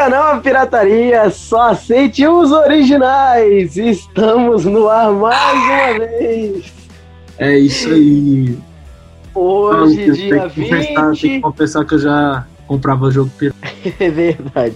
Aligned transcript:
Liga 0.00 0.08
não 0.08 0.22
a 0.32 0.38
pirataria, 0.38 1.28
só 1.28 1.72
aceite 1.72 2.26
os 2.26 2.50
originais. 2.52 3.76
Estamos 3.76 4.64
no 4.64 4.88
ar 4.88 5.12
mais 5.12 5.98
uma 5.98 6.08
vez. 6.08 6.72
É 7.36 7.58
isso 7.58 7.90
aí. 7.90 8.56
Hoje, 9.34 10.10
dia 10.12 10.48
que 10.48 10.54
confessar, 10.64 11.10
20. 11.10 11.20
tenho 11.20 11.34
que 11.34 11.40
confessar 11.40 11.84
que 11.84 11.94
eu 11.94 11.98
já 11.98 12.46
comprava 12.66 13.10
jogo 13.10 13.30
pirata. 13.36 13.58
É 14.00 14.10
verdade. 14.10 14.74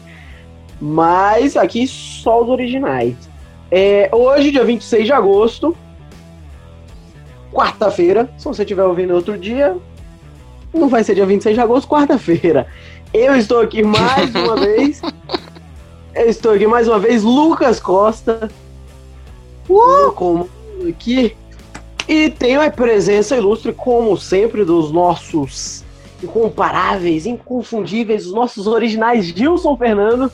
Mas 0.78 1.56
aqui 1.56 1.86
só 1.86 2.42
os 2.42 2.50
originais. 2.50 3.16
É, 3.70 4.10
hoje, 4.12 4.50
dia 4.50 4.64
26 4.64 5.06
de 5.06 5.12
agosto, 5.12 5.74
quarta-feira. 7.50 8.28
Se 8.36 8.44
você 8.44 8.60
estiver 8.60 8.84
ouvindo 8.84 9.14
outro 9.14 9.38
dia, 9.38 9.74
não 10.74 10.88
vai 10.88 11.02
ser 11.02 11.14
dia 11.14 11.24
26 11.24 11.54
de 11.54 11.60
agosto, 11.62 11.88
quarta-feira. 11.88 12.66
Eu 13.14 13.36
estou 13.36 13.60
aqui 13.60 13.80
mais 13.84 14.34
uma 14.34 14.56
vez. 14.60 15.00
Eu 16.12 16.26
estou 16.26 16.52
aqui 16.52 16.66
mais 16.66 16.88
uma 16.88 16.98
vez, 16.98 17.22
Lucas 17.22 17.78
Costa. 17.78 18.50
Uh, 19.68 20.10
como 20.12 20.50
aqui. 20.88 21.36
E 22.08 22.28
tenho 22.28 22.60
a 22.60 22.68
presença 22.70 23.36
ilustre, 23.36 23.72
como 23.72 24.16
sempre, 24.16 24.64
dos 24.64 24.90
nossos 24.90 25.84
incomparáveis, 26.22 27.24
inconfundíveis, 27.24 28.26
os 28.26 28.32
nossos 28.32 28.66
originais 28.66 29.26
Gilson 29.26 29.76
Fernando. 29.76 30.30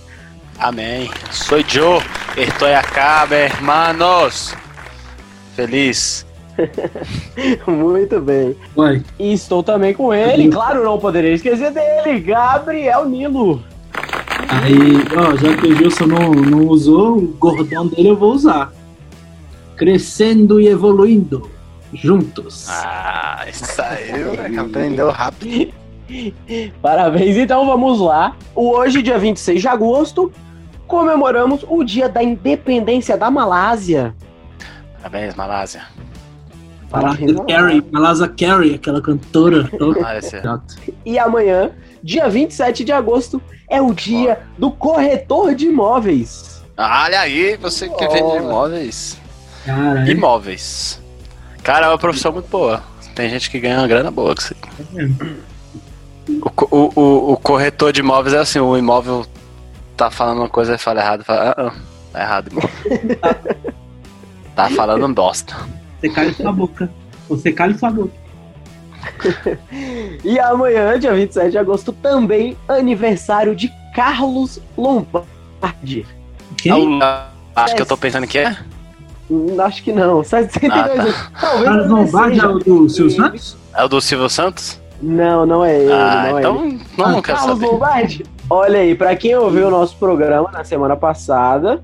Amém. 0.59 1.11
Sou 1.31 1.59
eu. 1.59 2.03
Estoy 2.37 2.75
acá, 2.75 3.29
hermanos. 3.31 4.55
Feliz. 5.55 6.25
Muito 7.67 8.21
bem. 8.21 8.57
E 9.19 9.33
estou 9.33 9.63
também 9.63 9.95
com 9.95 10.13
ele, 10.13 10.49
claro, 10.49 10.85
não 10.85 10.99
poderia 10.99 11.33
esquecer 11.33 11.73
dele, 11.73 12.21
Gabriel 12.21 13.07
Nilo. 13.07 13.63
aí, 14.49 14.75
ó, 15.17 15.37
já 15.37 15.57
que 15.57 15.67
o 15.67 15.77
Gilson 15.77 16.07
não, 16.07 16.31
não 16.33 16.67
usou, 16.67 17.19
o 17.19 17.27
gordão 17.39 17.87
dele 17.87 18.11
eu 18.11 18.17
vou 18.17 18.33
usar. 18.33 18.73
Crescendo 19.77 20.61
e 20.61 20.69
evoluindo. 20.69 21.51
Juntos. 21.93 22.69
Ah, 22.69 23.45
isso 23.49 23.81
aí, 23.83 24.13
moleque, 24.25 24.59
aprendeu 24.59 25.11
rápido. 25.11 25.73
Parabéns, 26.83 27.37
então 27.37 27.67
vamos 27.67 28.01
lá. 28.01 28.37
Hoje, 28.55 29.03
dia 29.03 29.19
26 29.19 29.61
de 29.61 29.69
agosto, 29.69 30.33
comemoramos 30.87 31.65
o 31.69 31.83
dia 31.85 32.09
da 32.09 32.23
independência 32.23 33.17
da 33.17 33.31
Malásia. 33.31 34.15
Parabéns, 34.97 35.35
Malásia. 35.35 35.83
Malasa 36.91 37.45
Carey, 37.47 37.83
Malasa 37.93 38.29
Carey, 38.29 38.75
aquela 38.75 39.01
cantora. 39.01 39.71
Ah, 40.05 40.19
esse 40.19 40.37
é. 40.37 40.43
E 41.05 41.19
amanhã, 41.19 41.71
dia 42.03 42.29
27 42.29 42.85
de 42.85 42.93
agosto, 42.93 43.41
é 43.69 43.81
o 43.81 43.93
dia 43.95 44.41
do 44.59 44.71
corretor 44.71 45.55
de 45.55 45.67
imóveis. 45.67 46.63
Olha 46.77 47.21
aí, 47.21 47.57
você 47.57 47.89
que 47.89 48.05
Oh. 48.05 48.11
vende 48.11 48.37
imóveis. 48.39 49.19
Caralho. 49.65 50.11
Imóveis. 50.11 51.01
Cara, 51.63 51.87
é 51.87 51.89
uma 51.91 51.99
profissão 51.99 52.33
muito 52.33 52.49
boa. 52.49 52.83
Tem 53.15 53.29
gente 53.29 53.51
que 53.51 53.61
ganha 53.61 53.79
uma 53.79 53.87
grana 53.87 54.11
boa 54.11 54.35
com 54.35 54.41
isso 54.41 54.55
aí. 54.97 55.15
O, 56.29 56.77
o, 56.77 56.93
o, 57.01 57.33
o 57.33 57.37
corretor 57.37 57.93
de 57.93 58.01
imóveis 58.01 58.35
é 58.35 58.39
assim, 58.39 58.59
o 58.61 58.77
imóvel 58.77 59.27
tá 59.97 60.11
falando 60.11 60.39
uma 60.39 60.49
coisa 60.49 60.75
e 60.75 60.79
fala 60.79 61.01
errado, 61.01 61.25
fala, 61.25 61.51
ah, 61.51 61.67
ah, 61.69 61.73
tá 62.13 62.21
errado, 62.21 62.49
imóvel. 62.51 62.71
tá 64.57 64.71
falando 64.71 65.13
bosta. 65.15 65.55
Você 66.01 66.09
cala 66.09 66.33
sua 66.33 66.53
boca. 66.53 66.91
Você 67.29 67.53
cala 67.53 67.75
sua 67.75 67.91
boca. 67.91 68.13
E 70.25 70.39
amanhã, 70.39 70.99
dia 70.99 71.15
27 71.15 71.51
de 71.51 71.59
agosto, 71.59 71.93
também 71.93 72.57
aniversário 72.69 73.57
de 73.57 73.71
Carlos 73.95 74.61
Lombardi. 74.77 76.07
Quem? 76.59 76.99
Ah, 77.03 77.29
Acho 77.57 77.75
que 77.77 77.83
eu 77.83 77.87
tô 77.87 77.97
pensando 77.97 78.27
que 78.27 78.39
é. 78.39 78.57
Hum, 79.31 79.57
Acho 79.61 79.83
que 79.83 79.93
não, 79.93 80.23
72 80.23 80.73
Ah, 80.73 80.85
tá. 80.89 80.93
anos. 81.03 81.31
Talvez 81.41 81.65
Carlos 81.65 81.87
não 81.89 81.97
Lombardi 82.05 82.39
é 82.39 82.41
seja. 82.43 82.49
o 82.51 82.59
do 82.59 82.89
Silvio 82.89 83.17
Santos? 83.17 83.57
É 83.75 83.85
o 83.85 83.89
do 83.89 84.01
Silvio 84.01 84.29
Santos? 84.29 84.81
Não, 85.03 85.47
não 85.47 85.65
é 85.65 85.79
ele, 85.81 85.93
ah, 85.93 86.27
não 86.31 86.37
é 86.37 86.41
então 86.41 86.65
ele. 86.67 86.81
não, 86.99 87.09
não 87.13 87.23
quero 87.23 87.39
Carlos 87.39 87.59
saber. 87.59 87.73
Lombardi. 87.73 88.25
Olha 88.51 88.81
aí, 88.81 88.95
pra 88.95 89.17
quem 89.17 89.35
ouviu 89.37 89.69
o 89.69 89.71
nosso 89.71 89.97
programa 89.97 90.51
na 90.53 90.63
semana 90.65 90.95
passada, 90.97 91.83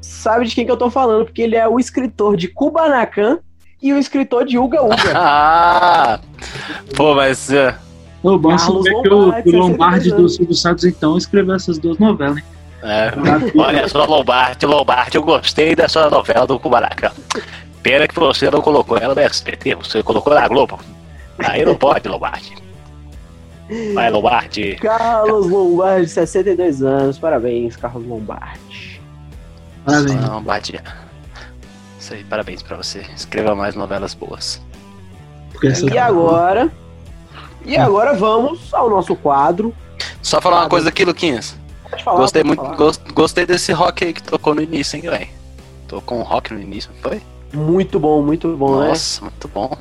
sabe 0.00 0.46
de 0.46 0.54
quem 0.54 0.64
que 0.66 0.72
eu 0.72 0.76
tô 0.76 0.90
falando, 0.90 1.24
porque 1.26 1.42
ele 1.42 1.54
é 1.54 1.68
o 1.68 1.78
escritor 1.78 2.36
de 2.36 2.48
Kubanacan 2.48 3.38
e 3.82 3.92
o 3.92 3.98
escritor 3.98 4.44
de 4.44 4.58
Uga 4.58 4.82
Uga. 4.82 4.96
Ah! 5.14 6.20
Pô, 6.96 7.14
mas. 7.14 7.50
é, 7.52 7.74
Ô, 8.22 8.36
bom 8.38 8.56
que 8.56 9.08
o, 9.08 9.28
o 9.28 9.58
Lombardi 9.58 10.10
62 10.10 10.16
do. 10.22 10.28
Silvio 10.28 10.54
Santos, 10.54 10.84
então, 10.84 11.16
escreveu 11.16 11.54
essas 11.54 11.78
duas 11.78 11.98
novelas, 11.98 12.38
hein? 12.38 12.44
É, 12.82 13.12
olha 13.56 13.88
só, 13.88 14.04
Lombardi, 14.04 14.66
Lombardi, 14.66 15.16
eu 15.16 15.22
gostei 15.22 15.74
dessa 15.74 16.08
novela 16.08 16.46
do 16.46 16.58
Kubanacan. 16.58 17.10
Pena 17.82 18.06
que 18.06 18.14
você 18.14 18.50
não 18.50 18.60
colocou 18.60 18.96
ela 18.98 19.14
no 19.14 19.20
SBT, 19.20 19.74
você 19.76 20.02
colocou 20.02 20.34
na 20.34 20.46
Globo. 20.46 20.78
Aí 21.38 21.64
não 21.64 21.74
pode, 21.74 22.08
Lombardi. 22.08 22.54
Vai, 23.94 24.10
Lombardi. 24.10 24.76
Carlos 24.76 25.48
Lombardi, 25.48 26.08
62 26.08 26.82
anos. 26.82 27.18
Parabéns, 27.18 27.76
Carlos 27.76 28.06
Lombardi. 28.06 29.00
Parabéns. 29.84 30.28
Lombardi. 30.28 30.80
Isso 32.08 32.14
aí, 32.14 32.24
parabéns 32.24 32.62
pra 32.62 32.74
você. 32.74 33.00
Escreva 33.14 33.54
mais 33.54 33.74
novelas 33.74 34.14
boas. 34.14 34.62
E 35.92 35.98
agora? 35.98 36.72
E 37.66 37.76
agora 37.76 38.14
vamos 38.14 38.72
ao 38.72 38.88
nosso 38.88 39.14
quadro. 39.14 39.74
Só 40.22 40.40
falar 40.40 40.60
uma 40.62 40.70
coisa 40.70 40.88
aqui, 40.88 41.04
Luquinhas. 41.04 41.54
Pode 41.90 42.02
falar, 42.02 42.16
Gostei 42.18 42.42
pode 42.42 42.48
muito, 42.56 42.62
falar. 42.64 42.76
gos- 42.76 43.00
gostei 43.12 43.44
desse 43.44 43.72
rock 43.72 44.06
aí 44.06 44.14
que 44.14 44.22
tocou 44.22 44.54
no 44.54 44.62
início, 44.62 44.96
hein, 44.96 45.02
velho. 45.02 45.28
Tocou 45.86 46.16
um 46.18 46.22
rock 46.22 46.54
no 46.54 46.58
início, 46.62 46.90
não 46.94 47.02
foi? 47.10 47.20
Muito 47.52 48.00
bom, 48.00 48.22
muito 48.22 48.56
bom, 48.56 48.80
né? 48.80 48.88
Nossa, 48.88 49.20
muito 49.20 49.46
bom. 49.48 49.76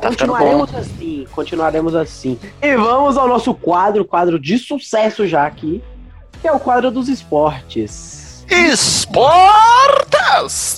Tá 0.00 0.10
ficando 0.10 0.32
bom. 0.32 0.38
Continuaremos 0.38 0.74
assim, 0.74 1.26
continuaremos 1.30 1.94
assim. 1.94 2.36
E 2.60 2.74
vamos 2.76 3.16
ao 3.16 3.28
nosso 3.28 3.54
quadro, 3.54 4.04
quadro 4.04 4.40
de 4.40 4.58
sucesso 4.58 5.24
já 5.28 5.46
aqui, 5.46 5.80
que 6.40 6.48
é 6.48 6.52
o 6.52 6.58
quadro 6.58 6.90
dos 6.90 7.08
esportes. 7.08 8.44
Esportes! 8.50 10.11
Deus, 10.36 10.74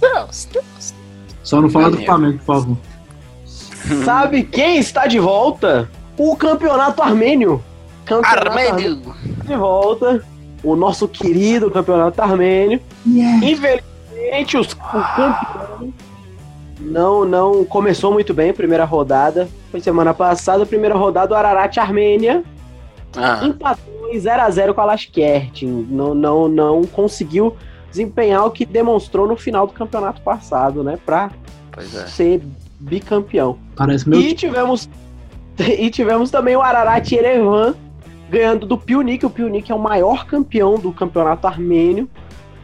Deus, 0.00 0.48
Deus. 0.52 0.94
Só 1.42 1.60
não 1.60 1.70
fala 1.70 1.90
do. 1.90 2.04
Flamengo, 2.04 2.38
por 2.38 2.44
favor. 2.44 2.76
Sabe 4.04 4.42
quem 4.42 4.78
está 4.78 5.06
de 5.06 5.18
volta? 5.18 5.88
O 6.16 6.36
campeonato 6.36 7.02
armênio. 7.02 7.62
Campeonato 8.04 8.48
Armênio. 8.48 8.96
de 9.44 9.56
volta. 9.56 10.24
O 10.62 10.74
nosso 10.74 11.06
querido 11.06 11.70
campeonato 11.70 12.20
armênio. 12.20 12.80
Infelizmente, 13.06 14.56
os, 14.56 14.72
o 14.72 14.76
campeão 14.76 15.92
não, 16.80 17.24
não 17.24 17.64
começou 17.64 18.12
muito 18.12 18.34
bem 18.34 18.50
a 18.50 18.54
primeira 18.54 18.84
rodada. 18.84 19.48
Foi 19.70 19.80
semana 19.80 20.12
passada, 20.12 20.62
a 20.64 20.66
primeira 20.66 20.96
rodada, 20.96 21.34
o 21.34 21.36
Ararat 21.36 21.76
Armênia 21.78 22.42
Ah, 23.16 23.40
empatou 23.44 24.08
em 24.10 24.18
0x0 24.18 24.74
com 24.74 24.80
a 24.80 24.84
Lashkert. 24.86 25.62
Não, 25.62 26.14
não, 26.14 26.48
não 26.48 26.82
conseguiu 26.84 27.56
desempenhar 27.98 28.46
o 28.46 28.50
que 28.50 28.64
demonstrou 28.64 29.26
no 29.26 29.36
final 29.36 29.66
do 29.66 29.72
campeonato 29.72 30.22
passado, 30.22 30.84
né? 30.84 30.98
Pra 31.04 31.30
pois 31.72 31.94
é. 31.94 32.06
ser 32.06 32.42
bicampeão. 32.78 33.58
Parece 33.74 34.08
meu 34.08 34.20
E 34.20 34.34
tivemos, 34.34 34.88
e 35.58 35.90
tivemos 35.90 36.30
também 36.30 36.56
o 36.56 36.62
Ararat 36.62 37.10
Yerevan 37.10 37.74
ganhando 38.30 38.66
do 38.66 38.78
Piunik. 38.78 39.26
O 39.26 39.30
Piunik 39.30 39.70
é 39.70 39.74
o 39.74 39.78
maior 39.78 40.26
campeão 40.26 40.78
do 40.78 40.92
campeonato 40.92 41.46
armênio. 41.46 42.08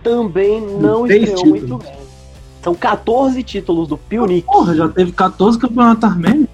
Também 0.02 0.60
não 0.60 1.06
estreou 1.06 1.46
muito 1.46 1.78
bem. 1.78 2.04
São 2.62 2.74
14 2.74 3.42
títulos 3.42 3.88
do 3.88 3.98
Piunik 3.98 4.46
Porra, 4.46 4.74
já 4.74 4.88
teve 4.88 5.12
14 5.12 5.58
campeonatos 5.58 6.04
armênios? 6.04 6.48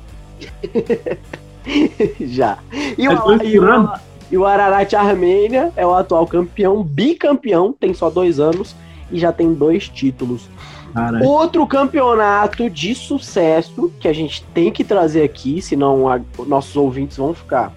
já. 2.21 2.59
E 2.99 3.07
o, 3.07 3.13
É 3.13 3.47
e 3.47 3.61
o-? 3.61 3.89
E 4.31 4.37
o 4.39 4.47
Ararat 4.47 4.93
Armênia 4.95 5.73
é 5.77 5.85
o 5.87 5.95
atual 5.95 6.27
campeão, 6.27 6.83
bicampeão, 6.83 7.73
tem 7.79 7.93
só 7.95 8.09
dois 8.11 8.39
anos 8.41 8.75
e 9.11 9.19
já 9.19 9.33
tem 9.33 9.53
dois 9.53 9.89
títulos. 9.89 10.49
Caralho. 10.95 11.25
Outro 11.25 11.67
campeonato 11.67 12.69
de 12.69 12.95
sucesso 12.95 13.93
que 14.01 14.09
a 14.09 14.13
gente 14.13 14.43
tem 14.55 14.71
que 14.73 14.83
trazer 14.85 15.23
aqui, 15.23 15.61
senão 15.63 16.09
a- 16.09 16.21
nossos 16.47 16.77
ouvintes 16.77 17.17
vão 17.17 17.33
ficar 17.35 17.73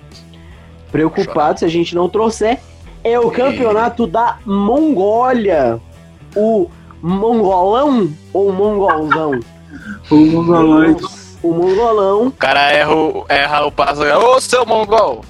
preocupados 0.92 1.60
se 1.60 1.66
a 1.66 1.70
gente 1.70 1.96
não 1.96 2.08
trouxer, 2.10 2.60
é 3.04 3.20
o 3.20 3.30
campeonato 3.32 4.06
da 4.08 4.38
Mongólia. 4.46 5.80
O 6.36 6.70
mongolão 7.02 8.10
ou 8.32 8.52
mongolzão? 8.52 9.40
O 10.10 10.16
mongoloide. 10.16 11.04
O 11.44 11.52
mongolão, 11.54 12.28
O 12.28 12.32
cara 12.32 12.72
erra 12.72 12.94
erra 13.28 13.66
o 13.66 13.72
passo. 13.72 14.02
Ô, 14.04 14.40
seu 14.40 14.66
mongol! 14.66 15.24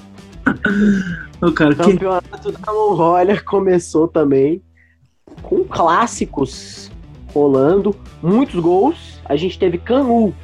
Ô, 1.40 1.52
cara, 1.52 1.74
que... 1.74 1.82
campeonato 1.82 2.52
da 2.52 2.72
Mongólia 2.72 3.40
começou 3.40 4.08
também 4.08 4.62
com 5.42 5.64
clássicos 5.64 6.90
rolando, 7.32 7.94
muitos 8.22 8.60
gols. 8.60 9.20
A 9.24 9.36
gente 9.36 9.58
teve 9.58 9.78
Canu 9.78 10.34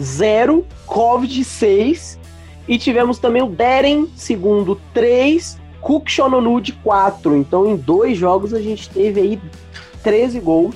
0, 0.00 0.64
Covid 0.86 1.44
6 1.44 2.18
e 2.68 2.78
tivemos 2.78 3.18
também 3.18 3.42
o 3.42 3.48
Deren 3.48 4.08
segundo 4.14 4.80
3, 4.92 5.58
Cook 5.80 6.08
Shononu 6.08 6.60
de 6.60 6.72
4. 6.72 7.36
Então, 7.36 7.66
em 7.66 7.76
dois 7.76 8.16
jogos, 8.16 8.52
a 8.54 8.60
gente 8.60 8.88
teve 8.90 9.20
aí 9.20 9.40
13 10.02 10.40
gols. 10.40 10.74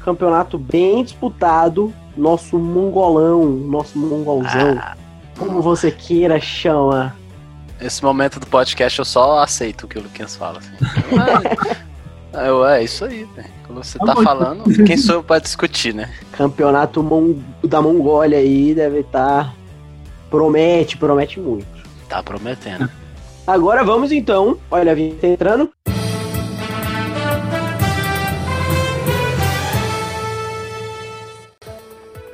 Campeonato 0.00 0.58
bem 0.58 1.04
disputado. 1.04 1.92
Nosso 2.16 2.58
mongolão, 2.58 3.46
nosso 3.46 3.96
mongolzão, 3.96 4.76
Ah, 4.78 4.96
como 5.38 5.62
você 5.62 5.90
queira 5.90 6.40
chama. 6.40 7.14
Nesse 7.80 8.02
momento 8.04 8.38
do 8.38 8.46
podcast 8.46 8.98
eu 8.98 9.04
só 9.04 9.38
aceito 9.38 9.84
o 9.84 9.88
que 9.88 9.98
o 9.98 10.02
Luquinhas 10.02 10.36
fala. 10.36 10.58
Assim. 10.58 10.70
Mas, 12.32 12.46
eu, 12.46 12.64
é 12.66 12.84
isso 12.84 13.04
aí, 13.04 13.24
velho. 13.34 13.48
Quando 13.66 13.84
você 13.84 13.98
tá 13.98 14.14
falando, 14.16 14.64
quem 14.84 14.96
sou 14.96 15.16
eu 15.16 15.22
pra 15.22 15.38
discutir, 15.38 15.94
né? 15.94 16.10
Campeonato 16.32 17.02
Mon- 17.02 17.38
da 17.64 17.80
Mongólia 17.80 18.38
aí 18.38 18.74
deve 18.74 19.00
estar. 19.00 19.54
Promete, 20.30 20.96
promete 20.96 21.40
muito. 21.40 21.66
Tá 22.08 22.22
prometendo. 22.22 22.88
Agora 23.46 23.82
vamos 23.84 24.12
então. 24.12 24.58
Olha 24.70 24.92
a 24.92 24.94
vinheta 24.94 25.26
entrando. 25.26 25.70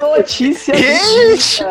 Notícia 0.00 0.74
Ixi! 0.74 1.64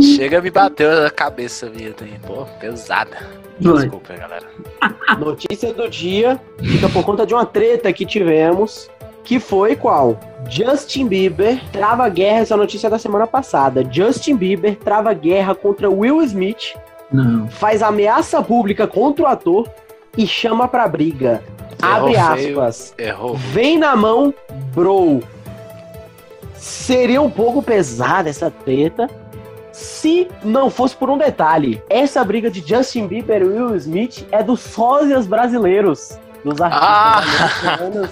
Chega, 0.00 0.40
me 0.40 0.50
bateu 0.50 1.06
a 1.06 1.10
cabeça, 1.10 1.68
vinheta 1.68 2.04
aí. 2.04 2.18
Pô, 2.26 2.44
pesada. 2.60 3.16
Desculpa, 3.58 4.14
galera. 4.14 4.46
Notícia 5.18 5.72
do 5.72 5.88
dia 5.88 6.40
fica 6.62 6.88
por 6.88 7.04
conta 7.04 7.24
de 7.26 7.32
uma 7.34 7.46
treta 7.46 7.92
que 7.92 8.04
tivemos. 8.04 8.90
Que 9.24 9.40
foi 9.40 9.74
qual? 9.74 10.20
Justin 10.48 11.08
Bieber 11.08 11.60
trava 11.72 12.08
guerra, 12.08 12.40
essa 12.42 12.56
notícia 12.56 12.86
é 12.86 12.90
da 12.90 12.98
semana 12.98 13.26
passada. 13.26 13.84
Justin 13.90 14.36
Bieber 14.36 14.76
trava 14.76 15.12
guerra 15.12 15.52
contra 15.52 15.90
Will 15.90 16.22
Smith, 16.22 16.76
Não. 17.10 17.48
faz 17.48 17.82
ameaça 17.82 18.40
pública 18.40 18.86
contra 18.86 19.24
o 19.24 19.26
ator 19.26 19.68
e 20.16 20.28
chama 20.28 20.68
pra 20.68 20.86
briga. 20.86 21.42
Abre 21.82 22.12
Errou 22.14 22.36
feio. 22.36 22.60
aspas. 22.60 22.94
Errou. 22.96 23.34
Vem 23.34 23.76
na 23.78 23.96
mão, 23.96 24.32
bro. 24.72 25.20
Seria 26.54 27.20
um 27.20 27.30
pouco 27.30 27.60
pesada 27.62 28.28
essa 28.28 28.50
treta 28.50 29.08
se 29.76 30.26
não 30.42 30.70
fosse 30.70 30.96
por 30.96 31.10
um 31.10 31.18
detalhe. 31.18 31.82
Essa 31.90 32.24
briga 32.24 32.50
de 32.50 32.66
Justin 32.66 33.06
Bieber 33.06 33.42
e 33.42 33.44
Will 33.44 33.76
Smith 33.76 34.26
é 34.32 34.42
dos 34.42 34.60
sósias 34.60 35.26
brasileiros, 35.26 36.18
dos 36.42 36.58
Ah! 36.62 37.18
artistas 37.18 37.62
americanos. 37.62 38.10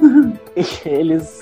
Eles 0.84 1.40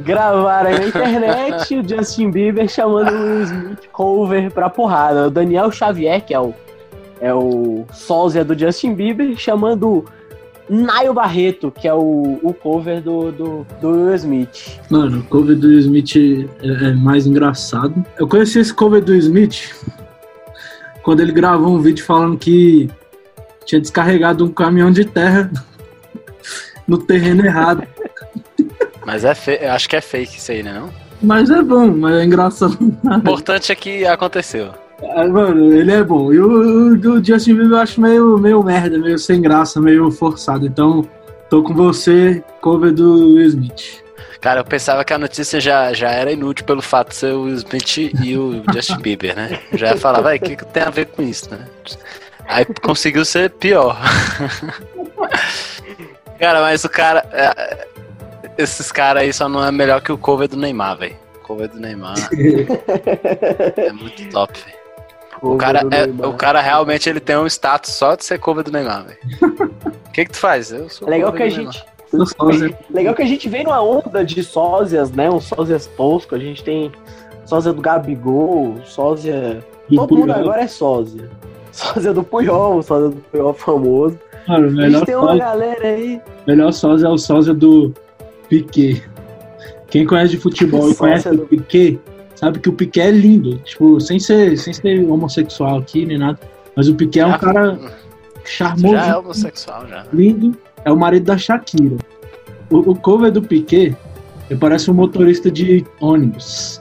gravaram 0.00 0.72
na 0.72 0.84
internet 0.84 1.76
o 1.78 1.88
Justin 1.88 2.30
Bieber 2.32 2.68
chamando 2.68 3.10
o 3.12 3.22
Will 3.22 3.42
Smith 3.42 3.88
cover 3.92 4.50
pra 4.50 4.68
porrada. 4.68 5.28
O 5.28 5.30
Daniel 5.30 5.70
Xavier, 5.70 6.20
que 6.24 6.34
é 6.34 6.40
o, 6.40 6.52
é 7.20 7.32
o 7.32 7.84
sósia 7.92 8.44
do 8.44 8.58
Justin 8.58 8.94
Bieber, 8.94 9.36
chamando 9.36 10.04
Nayo 10.68 11.14
Barreto, 11.14 11.70
que 11.70 11.88
é 11.88 11.94
o, 11.94 12.38
o 12.42 12.52
cover 12.52 13.00
do, 13.00 13.32
do, 13.32 13.66
do 13.80 13.88
Will 13.88 14.14
Smith. 14.14 14.78
Mano, 14.90 15.20
o 15.20 15.24
cover 15.24 15.56
do 15.56 15.72
Smith 15.72 16.16
é, 16.62 16.88
é 16.88 16.92
mais 16.92 17.26
engraçado. 17.26 17.94
Eu 18.18 18.28
conheci 18.28 18.58
esse 18.58 18.72
cover 18.72 19.02
do 19.02 19.14
Smith 19.14 19.74
quando 21.02 21.20
ele 21.20 21.32
gravou 21.32 21.74
um 21.74 21.80
vídeo 21.80 22.04
falando 22.04 22.36
que 22.36 22.90
tinha 23.64 23.80
descarregado 23.80 24.44
um 24.44 24.50
caminhão 24.50 24.90
de 24.90 25.04
terra 25.04 25.50
no 26.86 26.98
terreno 26.98 27.44
errado. 27.44 27.86
Mas 29.06 29.24
é 29.24 29.34
fe... 29.34 29.52
acho 29.64 29.88
que 29.88 29.96
é 29.96 30.00
fake 30.00 30.36
isso 30.36 30.52
aí, 30.52 30.62
né? 30.62 30.74
Não? 30.74 30.90
Mas 31.20 31.50
é 31.50 31.62
bom, 31.62 31.88
mas 31.88 32.14
é 32.14 32.24
engraçado. 32.24 32.78
O 32.80 33.14
importante 33.14 33.72
é 33.72 33.74
que 33.74 34.06
aconteceu. 34.06 34.72
Ah, 35.02 35.26
Mano, 35.26 35.72
ele 35.72 35.92
é 35.92 36.02
bom. 36.02 36.32
E 36.32 36.40
o, 36.40 37.22
Justin 37.22 37.54
Bieber 37.54 37.72
eu 37.72 37.78
acho 37.78 38.00
meio, 38.00 38.38
meio 38.38 38.62
merda, 38.62 38.98
meio 38.98 39.18
sem 39.18 39.40
graça, 39.40 39.80
meio 39.80 40.10
forçado. 40.10 40.66
Então, 40.66 41.08
tô 41.48 41.62
com 41.62 41.74
você, 41.74 42.42
cover 42.60 42.92
do 42.92 43.34
Will 43.34 43.46
Smith. 43.46 44.02
Cara, 44.40 44.60
eu 44.60 44.64
pensava 44.64 45.04
que 45.04 45.12
a 45.12 45.18
notícia 45.18 45.60
já, 45.60 45.92
já 45.92 46.10
era 46.10 46.32
inútil 46.32 46.64
pelo 46.64 46.80
fato 46.80 47.08
de 47.08 47.16
ser 47.16 47.32
o 47.32 47.42
Will 47.42 47.54
Smith 47.54 47.96
e 48.22 48.36
o 48.36 48.62
Justin 48.72 48.98
Bieber, 48.98 49.34
né? 49.34 49.60
Já 49.72 49.88
ia 49.88 49.96
falar, 49.96 50.20
vai, 50.20 50.36
o 50.36 50.40
que, 50.40 50.56
que 50.56 50.64
tem 50.66 50.82
a 50.82 50.90
ver 50.90 51.06
com 51.06 51.22
isso, 51.22 51.50
né? 51.50 51.66
Aí 52.46 52.64
conseguiu 52.64 53.24
ser 53.24 53.50
pior. 53.50 53.96
cara, 56.38 56.60
mas 56.60 56.84
o 56.84 56.88
cara. 56.88 57.24
é, 57.32 57.86
esses 58.56 58.90
caras 58.90 59.22
aí 59.22 59.32
só 59.32 59.48
não 59.48 59.64
é 59.64 59.70
melhor 59.70 60.00
que 60.00 60.10
o 60.10 60.18
cover 60.18 60.48
do 60.48 60.56
Neymar, 60.56 60.98
velho. 60.98 61.16
O 61.36 61.38
cover 61.40 61.68
do 61.68 61.78
Neymar 61.78 62.16
é 63.76 63.92
muito 63.92 64.28
top, 64.30 64.58
velho. 64.58 64.77
O 65.42 65.56
cara, 65.56 65.80
é, 65.90 66.26
o 66.26 66.32
cara 66.34 66.60
realmente 66.60 67.08
ele 67.08 67.20
tem 67.20 67.36
um 67.36 67.46
status 67.46 67.92
só 67.94 68.14
de 68.14 68.24
ser 68.24 68.38
cover 68.38 68.64
do 68.64 68.70
Neymar, 68.72 69.04
velho. 69.06 69.18
O 70.06 70.10
que, 70.12 70.24
que 70.24 70.30
tu 70.32 70.38
faz? 70.38 70.72
Eu 70.72 70.88
sou 70.88 71.08
Legal 71.08 71.30
cover 71.32 71.48
que 71.48 71.54
a 71.54 71.56
Neymar. 71.56 71.72
gente. 71.74 71.88
Legal 72.90 73.14
que 73.14 73.22
a 73.22 73.26
gente 73.26 73.48
vem 73.48 73.64
numa 73.64 73.82
onda 73.82 74.24
de 74.24 74.42
sósias, 74.42 75.10
né? 75.10 75.30
Um 75.30 75.40
sósias 75.40 75.86
tosco. 75.86 76.34
A 76.34 76.38
gente 76.38 76.64
tem 76.64 76.90
sósia 77.44 77.72
do 77.72 77.80
Gabigol, 77.82 78.76
sósia. 78.84 79.62
Do 79.88 79.96
Todo 79.96 80.14
mundo 80.16 80.26
Puyol. 80.32 80.38
agora 80.40 80.62
é 80.62 80.66
sósia. 80.68 81.30
Sósia 81.70 82.12
do 82.12 82.24
Puyol, 82.24 82.82
sósia 82.82 83.10
do 83.10 83.16
Puyol 83.30 83.54
famoso. 83.54 84.18
Mano, 84.48 84.80
A 84.82 84.88
gente 84.90 85.04
tem 85.04 85.14
uma 85.14 85.28
sósia, 85.28 85.44
galera 85.44 85.86
aí. 85.88 86.20
melhor 86.46 86.72
sósia 86.72 87.06
é 87.06 87.10
o 87.10 87.16
sósia 87.18 87.54
do 87.54 87.94
Piquet. 88.48 89.02
Quem 89.88 90.04
conhece 90.04 90.30
de 90.32 90.38
futebol 90.38 90.90
e 90.90 90.94
conhece 90.94 91.30
do- 91.30 91.44
o 91.44 91.46
Piquet, 91.46 92.00
sabe 92.38 92.58
que 92.60 92.68
o 92.68 92.72
Piquet 92.72 93.00
é 93.00 93.10
lindo. 93.10 93.58
Tipo, 93.58 94.00
sem 94.00 94.18
ser, 94.20 94.56
sem 94.58 94.72
ser 94.72 95.04
homossexual 95.10 95.78
aqui 95.78 96.06
nem 96.06 96.18
nada. 96.18 96.38
Mas 96.76 96.88
o 96.88 96.94
Piquet 96.94 97.20
é 97.20 97.26
um 97.26 97.30
Já- 97.30 97.38
cara 97.38 97.78
charmoso, 98.44 98.94
Já 98.94 99.06
é 99.06 99.16
homossexual, 99.16 99.88
já. 99.88 100.04
lindo. 100.12 100.56
É 100.84 100.92
o 100.92 100.96
marido 100.96 101.24
da 101.24 101.36
Shakira. 101.36 101.96
O, 102.70 102.92
o 102.92 102.96
cover 102.96 103.32
do 103.32 103.42
Piquet, 103.42 103.96
parece 104.60 104.90
um 104.90 104.94
motorista 104.94 105.50
de 105.50 105.84
ônibus. 106.00 106.80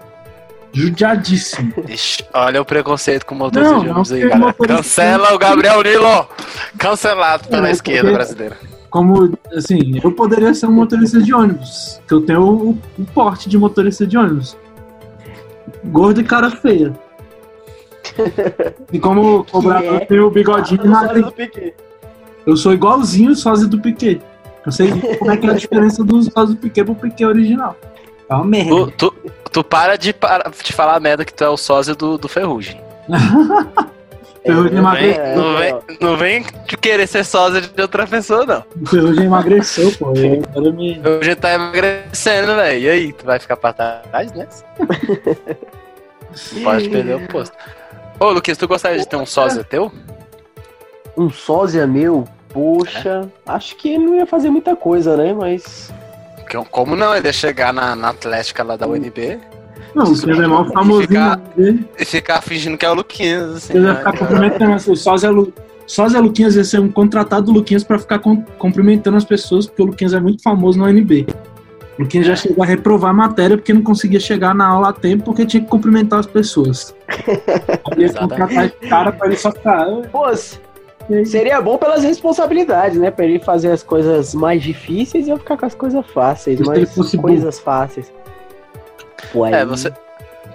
Judiadíssimo. 0.74 1.74
Ixi, 1.89 2.24
olha 2.33 2.62
o 2.62 2.65
preconceito 2.65 3.25
com 3.25 3.33
o 3.33 3.38
motorista 3.39 3.74
Não, 3.74 3.80
de 3.81 3.89
ônibus 3.89 4.12
aí, 4.12 4.30
galera. 4.30 4.53
Cancela 4.53 5.33
o 5.33 5.38
Gabriel 5.39 5.81
Nilo! 5.81 6.27
Cancelado 6.77 7.48
pela 7.48 7.69
É, 7.69 7.71
esquerda 7.71 8.12
brasileira. 8.12 8.57
Como, 8.89 9.38
assim, 9.53 10.00
eu 10.03 10.12
poderia 10.12 10.53
ser 10.53 10.68
um 10.68 10.71
motorista 10.71 11.19
de 11.21 11.33
ônibus. 11.33 12.00
Que 12.07 12.13
eu 12.13 12.21
tenho 12.21 12.42
o, 12.44 12.69
o 13.00 13.06
porte 13.13 13.50
de 13.50 13.57
motorista 13.57 14.06
de 14.06 14.18
ônibus. 14.18 14.56
Gordo 15.85 16.21
e 16.21 16.24
cara 16.24 16.50
feia. 16.50 16.93
E 18.91 19.00
como 19.00 19.39
o 19.39 19.43
cobrador 19.43 19.96
é 19.96 20.05
tem 20.05 20.19
o 20.19 20.29
bigodinho 20.29 20.96
a 20.96 21.31
Piquet. 21.31 21.74
Eu 22.46 22.55
sou 22.55 22.74
igualzinho 22.74 23.31
o 23.31 23.36
sósia 23.36 23.67
do 23.67 23.79
Piquet. 23.79 24.22
Eu 24.65 24.72
sei 24.72 24.89
como 25.17 25.31
é 25.31 25.38
que 25.38 25.48
é 25.48 25.51
a 25.51 25.53
diferença 25.53 26.03
do 26.03 26.22
sósia 26.24 26.55
do 26.55 26.57
Piquet 26.57 26.84
pro 26.84 26.96
Piquet 26.96 27.25
original. 27.25 27.75
É 28.29 28.36
uma 28.36 28.46
merda. 28.46 28.69
Tu, 28.69 28.91
tu, 28.91 29.15
tu 29.51 29.63
para 29.63 29.98
de, 29.98 30.13
para 30.13 30.51
de 30.63 30.74
falar 30.74 31.00
merda 31.00 31.24
que 31.24 31.34
tu 31.34 31.43
é 31.43 31.50
o 31.50 31.57
sósia 31.57 31.96
do, 31.96 32.17
do 32.17 32.27
Ferrugem. 32.27 32.79
Ferrugem 34.48 34.82
Não 34.82 34.92
vem, 34.94 35.36
não, 35.36 35.58
vem, 35.58 35.98
não 36.01 36.18
vem 36.18 36.46
de 36.68 36.77
querer 36.77 37.08
ser 37.08 37.24
sósia 37.24 37.62
de 37.62 37.82
outra 37.82 38.08
pessoa, 38.08 38.46
não. 38.46 38.63
O 38.82 38.86
Ferrugem 38.88 39.25
emagreceu, 39.25 39.92
pô. 39.98 40.13
Eu 40.16 40.74
me... 40.74 41.00
Hoje 41.06 41.36
tá 41.36 41.54
emagrecendo, 41.54 42.56
velho. 42.56 42.80
E 42.80 42.89
aí, 42.89 43.13
tu 43.13 43.25
vai 43.25 43.39
ficar 43.39 43.58
pra 43.58 43.74
trás, 43.74 44.32
né? 44.34 44.48
Não 46.54 46.62
pode 46.63 46.89
perder 46.89 47.16
o 47.16 47.27
posto. 47.27 47.56
Ô, 48.20 48.30
Luquinhas, 48.32 48.58
tu 48.58 48.68
gostaria 48.68 49.00
de 49.00 49.08
ter 49.08 49.16
um 49.16 49.25
sósia 49.25 49.63
teu? 49.63 49.92
Um 51.16 51.30
sósia 51.30 51.86
meu, 51.86 52.27
poxa, 52.50 53.27
acho 53.46 53.75
que 53.75 53.98
não 53.98 54.16
ia 54.16 54.25
fazer 54.25 54.50
muita 54.50 54.75
coisa, 54.75 55.16
né? 55.18 55.34
Mas. 55.34 55.92
Que- 56.50 56.58
Como 56.72 56.96
não? 56.96 57.16
Ele 57.16 57.27
ia 57.27 57.34
chegar 57.34 57.74
na, 57.74 57.96
na 57.96 58.10
Atlética 58.10 58.63
lá 58.63 58.75
da 58.75 58.88
UNB 58.88 59.39
Não, 59.96 60.06
o 60.06 60.20
Kevin 60.22 60.41
é 60.44 60.48
mal 60.48 60.65
famosinho. 60.65 61.08
Ficar- 61.08 61.41
né? 61.56 61.79
e 62.00 62.06
ficar 62.06 62.41
fingindo 62.41 62.77
que 62.77 62.86
é 62.86 62.89
o 62.89 62.94
Luquinhas, 62.94 63.56
assim. 63.58 63.74
Ele 63.74 63.84
vai 63.86 63.94
né? 63.94 63.98
ficar 64.00 64.17
cumprimentando 64.17 64.74
as 64.74 64.82
pessoas. 64.84 65.00
Sósia, 65.01 65.29
Lu... 65.29 65.53
Sósia 65.86 66.20
Luquinhas 66.20 66.56
ia 66.56 66.63
ser 66.63 66.79
um 66.79 66.89
contratado 66.91 67.46
do 67.48 67.51
Luquinhas 67.53 67.84
pra 67.84 67.98
ficar 67.98 68.20
com- 68.20 68.41
cumprimentando 68.60 69.17
as 69.17 69.24
pessoas, 69.25 69.65
porque 69.65 69.82
o 69.82 69.86
Luquinhas 69.86 70.13
é 70.13 70.20
muito 70.20 70.44
famoso 70.44 70.77
no 70.77 70.86
UNB. 70.86 71.25
O 71.98 72.03
Luquinhas 72.03 72.27
já 72.27 72.36
chegou 72.36 72.63
a 72.63 72.67
reprovar 72.67 73.10
a 73.10 73.13
matéria 73.13 73.58
porque 73.58 73.74
não 73.74 73.82
conseguia 73.82 74.20
chegar 74.20 74.53
na 74.53 74.67
aula 74.67 74.89
a 74.89 74.94
tempo 74.94 75.24
porque 75.24 75.46
tinha 75.46 75.63
que 75.63 75.70
cumprimentar 75.70 76.20
as 76.20 76.25
pessoas. 76.27 76.94
Ia 77.98 78.13
contratar 78.13 78.65
esse 78.65 78.75
cara 78.89 79.12
pra 79.12 79.27
ele 79.27 79.38
só 79.38 79.51
ficar. 79.51 79.82
"Ah, 79.88 80.01
Pô, 80.12 80.36
se- 80.36 80.60
seria 81.25 81.60
bom 81.62 81.77
pelas 81.77 82.03
responsabilidades, 82.03 83.00
né? 83.00 83.10
Pra 83.10 83.25
ele 83.25 83.39
fazer 83.39 83.72
as 83.72 83.82
coisas 83.82 84.36
mais 84.36 84.62
difíceis 84.62 85.25
e 85.27 85.29
eu 85.32 85.38
ficar 85.38 85.58
com 85.58 85.65
as 85.65 85.74
coisas 85.74 86.06
fáceis, 86.13 86.60
mas 86.60 86.94
coisas 87.20 87.60
fáceis. 87.60 88.12
Pô, 89.31 89.43
aí... 89.43 89.53
É, 89.53 89.65
você 89.65 89.91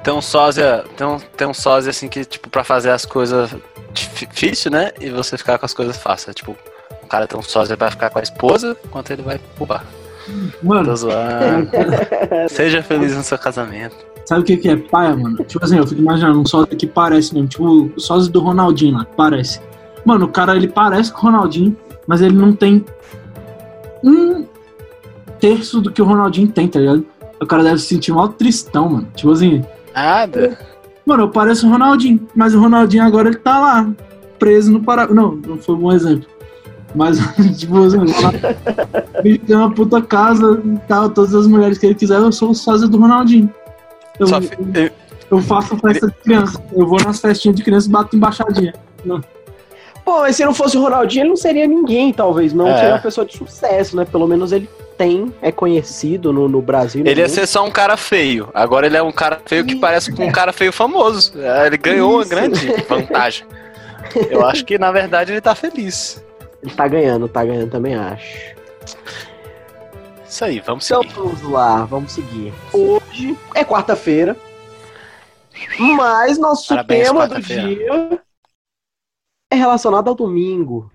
tem 0.03 0.13
um 0.13 0.21
sósia, 0.23 0.85
tem 0.97 1.07
um, 1.07 1.19
tem 1.37 1.47
um 1.47 1.55
sósia 1.55 1.91
assim 1.91 2.09
que, 2.09 2.25
tipo, 2.25 2.49
pra 2.51 2.65
fazer 2.65 2.91
as 2.91 3.05
coisas 3.05 3.55
difícil, 3.93 4.71
né? 4.71 4.91
E 5.01 5.11
você 5.11 5.39
ficar 5.39 5.59
com 5.59 5.67
as 5.67 5.75
coisas 5.75 5.97
fáceis. 5.97 6.35
Tipo, 6.35 6.57
o 7.03 7.07
cara 7.07 7.27
tem 7.27 7.39
um 7.39 7.43
sósia 7.43 7.77
pra 7.77 7.91
ficar 7.91 8.11
com 8.11 8.19
a 8.19 8.23
esposa 8.23 8.77
enquanto 8.85 9.11
ele 9.11 9.23
vai 9.23 9.39
pro 9.57 9.67
bar. 9.67 9.85
Tô 10.27 10.67
Mano, 10.67 10.97
zoando. 10.97 11.71
Seja 12.49 12.83
feliz 12.83 13.15
no 13.17 13.23
seu 13.23 13.39
casamento. 13.39 13.97
sabe 14.25 14.41
o 14.43 14.45
que, 14.45 14.57
que 14.57 14.69
é 14.69 14.77
paia, 14.77 15.17
mano? 15.17 15.37
Tipo 15.45 15.65
assim, 15.65 15.79
eu 15.79 15.87
fico 15.87 16.01
imaginando 16.01 16.41
um 16.41 16.47
sósia 16.47 16.77
que 16.77 16.87
parece 16.87 17.35
mesmo, 17.35 17.49
tipo 17.49 17.93
o 17.97 18.01
sósia 18.01 18.31
do 18.31 18.41
Ronaldinho 18.41 18.97
lá, 18.97 19.05
que 19.05 19.17
parece. 19.17 19.61
Mano, 20.05 20.27
o 20.27 20.29
cara 20.29 20.57
ele 20.57 20.69
parece 20.69 21.13
com 21.13 21.19
o 21.19 21.31
Ronaldinho, 21.31 21.77
mas 22.07 22.21
ele 22.21 22.35
não 22.35 22.53
tem 22.53 22.85
um 24.03 24.47
terço 25.39 25.81
do 25.81 25.91
que 25.91 26.01
o 26.01 26.05
Ronaldinho 26.05 26.49
tem, 26.49 26.69
tá 26.69 26.79
ligado? 26.79 27.05
O 27.43 27.47
cara 27.47 27.63
deve 27.65 27.79
se 27.79 27.87
sentir 27.87 28.13
mal 28.13 28.29
tristão, 28.29 28.89
mano. 28.89 29.09
Tipo 29.15 29.33
assim, 29.33 29.65
Nada. 29.95 30.57
mano, 31.05 31.25
eu 31.25 31.29
pareço 31.29 31.67
o 31.67 31.71
Ronaldinho, 31.71 32.27
mas 32.35 32.55
o 32.55 32.61
Ronaldinho 32.61 33.03
agora 33.03 33.29
ele 33.29 33.39
tá 33.39 33.59
lá, 33.59 33.91
preso 34.39 34.71
no 34.73 34.83
Paraguai. 34.83 35.17
Não, 35.17 35.33
não 35.35 35.59
foi 35.59 35.75
um 35.75 35.79
bom 35.79 35.93
exemplo. 35.93 36.27
Mas, 36.95 37.19
tipo 37.59 37.83
assim, 37.85 37.99
ele 39.25 39.39
tem 39.39 39.57
uma 39.57 39.71
puta 39.73 40.01
casa 40.01 40.61
e 40.65 40.79
tal, 40.87 41.11
todas 41.11 41.35
as 41.35 41.47
mulheres 41.47 41.79
que 41.79 41.87
ele 41.87 41.95
quiser, 41.95 42.19
eu 42.19 42.31
sou 42.31 42.51
o 42.51 42.55
sósia 42.55 42.87
do 42.87 42.99
Ronaldinho. 42.99 43.53
Eu, 44.21 44.27
eu, 44.29 44.91
eu 45.31 45.39
faço 45.41 45.77
festa 45.79 46.07
de 46.07 46.13
criança. 46.23 46.63
Eu 46.73 46.87
vou 46.87 47.03
nas 47.03 47.19
festinhas 47.19 47.57
de 47.57 47.65
criança 47.65 47.89
e 47.89 47.91
bato 47.91 48.15
embaixadinha. 48.15 48.75
Pô, 50.05 50.21
mas 50.21 50.37
se 50.37 50.45
não 50.45 50.53
fosse 50.53 50.77
o 50.77 50.83
Ronaldinho, 50.83 51.23
ele 51.23 51.29
não 51.31 51.37
seria 51.37 51.67
ninguém, 51.67 52.13
talvez. 52.13 52.53
Não 52.53 52.69
É. 52.69 52.77
seria 52.77 52.93
uma 52.95 52.99
pessoa 53.01 53.25
de 53.27 53.37
sucesso, 53.37 53.97
né? 53.97 54.05
Pelo 54.05 54.27
menos 54.27 54.53
ele 54.53 54.69
tem, 54.97 55.35
é 55.43 55.51
conhecido 55.51 56.33
no, 56.33 56.49
no 56.49 56.63
Brasil. 56.63 57.03
no 57.03 57.09
Ele 57.11 57.21
ia 57.21 57.27
mundo. 57.27 57.35
ser 57.35 57.47
só 57.47 57.65
um 57.65 57.71
cara 57.71 57.97
feio. 57.97 58.49
Agora 58.55 58.87
ele 58.87 58.97
é 58.97 59.03
um 59.03 59.13
cara 59.13 59.41
feio 59.47 59.65
que 59.65 59.77
parece 59.77 60.13
com 60.13 60.27
um 60.27 60.33
cara 60.33 60.53
feio 60.53 60.73
famoso. 60.73 61.33
É, 61.41 61.67
Ele 61.67 61.77
ganhou 61.77 62.13
uma 62.15 62.21
Isso. 62.23 62.31
grande 62.31 62.67
vantagem. 62.89 63.47
Eu 64.31 64.45
acho 64.47 64.65
que, 64.65 64.79
na 64.79 64.93
verdade, 64.93 65.33
ele 65.33 65.41
tá 65.41 65.55
feliz. 65.55 66.23
Ele 66.63 66.73
tá 66.75 66.87
ganhando, 66.87 67.29
tá 67.29 67.45
ganhando, 67.45 67.71
também 67.71 67.95
acho. 67.95 68.55
Isso 70.29 70.45
aí, 70.45 70.61
vamos 70.61 70.87
Então 70.91 71.03
seguir. 71.03 71.15
vamos 71.15 71.43
lá, 71.43 71.85
vamos 71.85 72.13
seguir. 72.13 72.53
Hoje 72.73 73.37
é 73.55 73.65
quarta-feira, 73.65 74.37
mas 75.79 76.39
nosso 76.39 76.69
Parabéns, 76.69 77.09
tema 77.09 77.29
do 77.29 77.41
dia 77.41 78.21
é 79.51 79.55
relacionado 79.57 80.09
ao 80.09 80.15
domingo. 80.15 80.91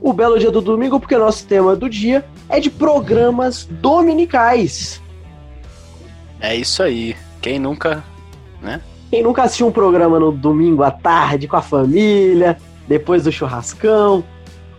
O 0.00 0.12
belo 0.12 0.38
dia 0.38 0.50
do 0.50 0.60
domingo, 0.60 1.00
porque 1.00 1.16
nosso 1.16 1.46
tema 1.46 1.74
do 1.74 1.88
dia 1.88 2.24
é 2.48 2.60
de 2.60 2.70
programas 2.70 3.64
dominicais. 3.64 5.02
É 6.40 6.54
isso 6.54 6.82
aí. 6.82 7.16
Quem 7.40 7.58
nunca. 7.58 8.04
Quem 9.10 9.22
nunca 9.22 9.42
assistiu 9.42 9.66
um 9.66 9.72
programa 9.72 10.20
no 10.20 10.30
domingo 10.30 10.82
à 10.82 10.90
tarde 10.90 11.48
com 11.48 11.56
a 11.56 11.62
família, 11.62 12.58
depois 12.86 13.24
do 13.24 13.32
churrascão, 13.32 14.22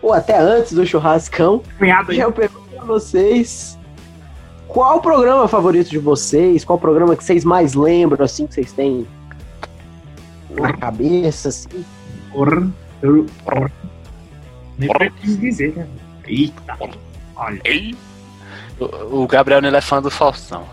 ou 0.00 0.12
até 0.12 0.38
antes 0.38 0.72
do 0.72 0.86
churrascão, 0.86 1.62
Cunhado 1.78 2.14
já 2.14 2.22
eu 2.22 2.32
pergunto 2.32 2.68
pra 2.70 2.84
vocês 2.84 3.78
qual 4.70 4.98
o 4.98 5.00
programa 5.00 5.48
favorito 5.48 5.90
de 5.90 5.98
vocês? 5.98 6.64
Qual 6.64 6.78
o 6.78 6.80
programa 6.80 7.16
que 7.16 7.24
vocês 7.24 7.44
mais 7.44 7.74
lembram, 7.74 8.24
assim, 8.24 8.46
que 8.46 8.54
vocês 8.54 8.72
têm 8.72 9.04
na 10.48 10.72
cabeça, 10.72 11.48
assim? 11.48 11.84
Porra, 12.30 12.70
eu. 13.02 13.26
Porra. 13.44 13.72
Nem 14.80 15.10
preciso 15.10 15.38
dizer, 15.38 15.76
né? 15.76 15.86
Eita. 16.26 16.76
Olha. 17.36 17.60
Ei. 17.64 17.94
O, 18.78 19.22
o 19.22 19.26
Gabriel 19.26 19.62
ele 19.64 19.76
é 19.76 19.80
fã 19.80 20.00
do 20.00 20.10
Faustão. 20.10 20.64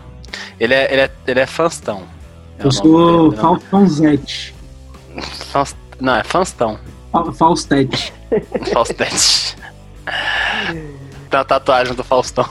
Ele 0.58 0.74
é, 0.74 0.92
ele 0.92 1.02
é, 1.02 1.10
ele 1.26 1.40
é 1.40 1.46
fãstão. 1.46 2.02
É 2.58 2.66
Eu 2.66 2.72
sou 2.72 3.30
não. 3.30 3.36
Faustãozete. 3.36 4.54
Faust- 5.50 5.76
Não, 6.00 6.16
é 6.16 6.24
fãstão. 6.24 6.78
Fa- 7.12 7.32
Faustete. 7.32 8.12
Faustete. 8.72 9.56
Tem 11.30 11.40
a 11.40 11.44
tatuagem 11.44 11.94
do 11.94 12.02
Faustão. 12.04 12.44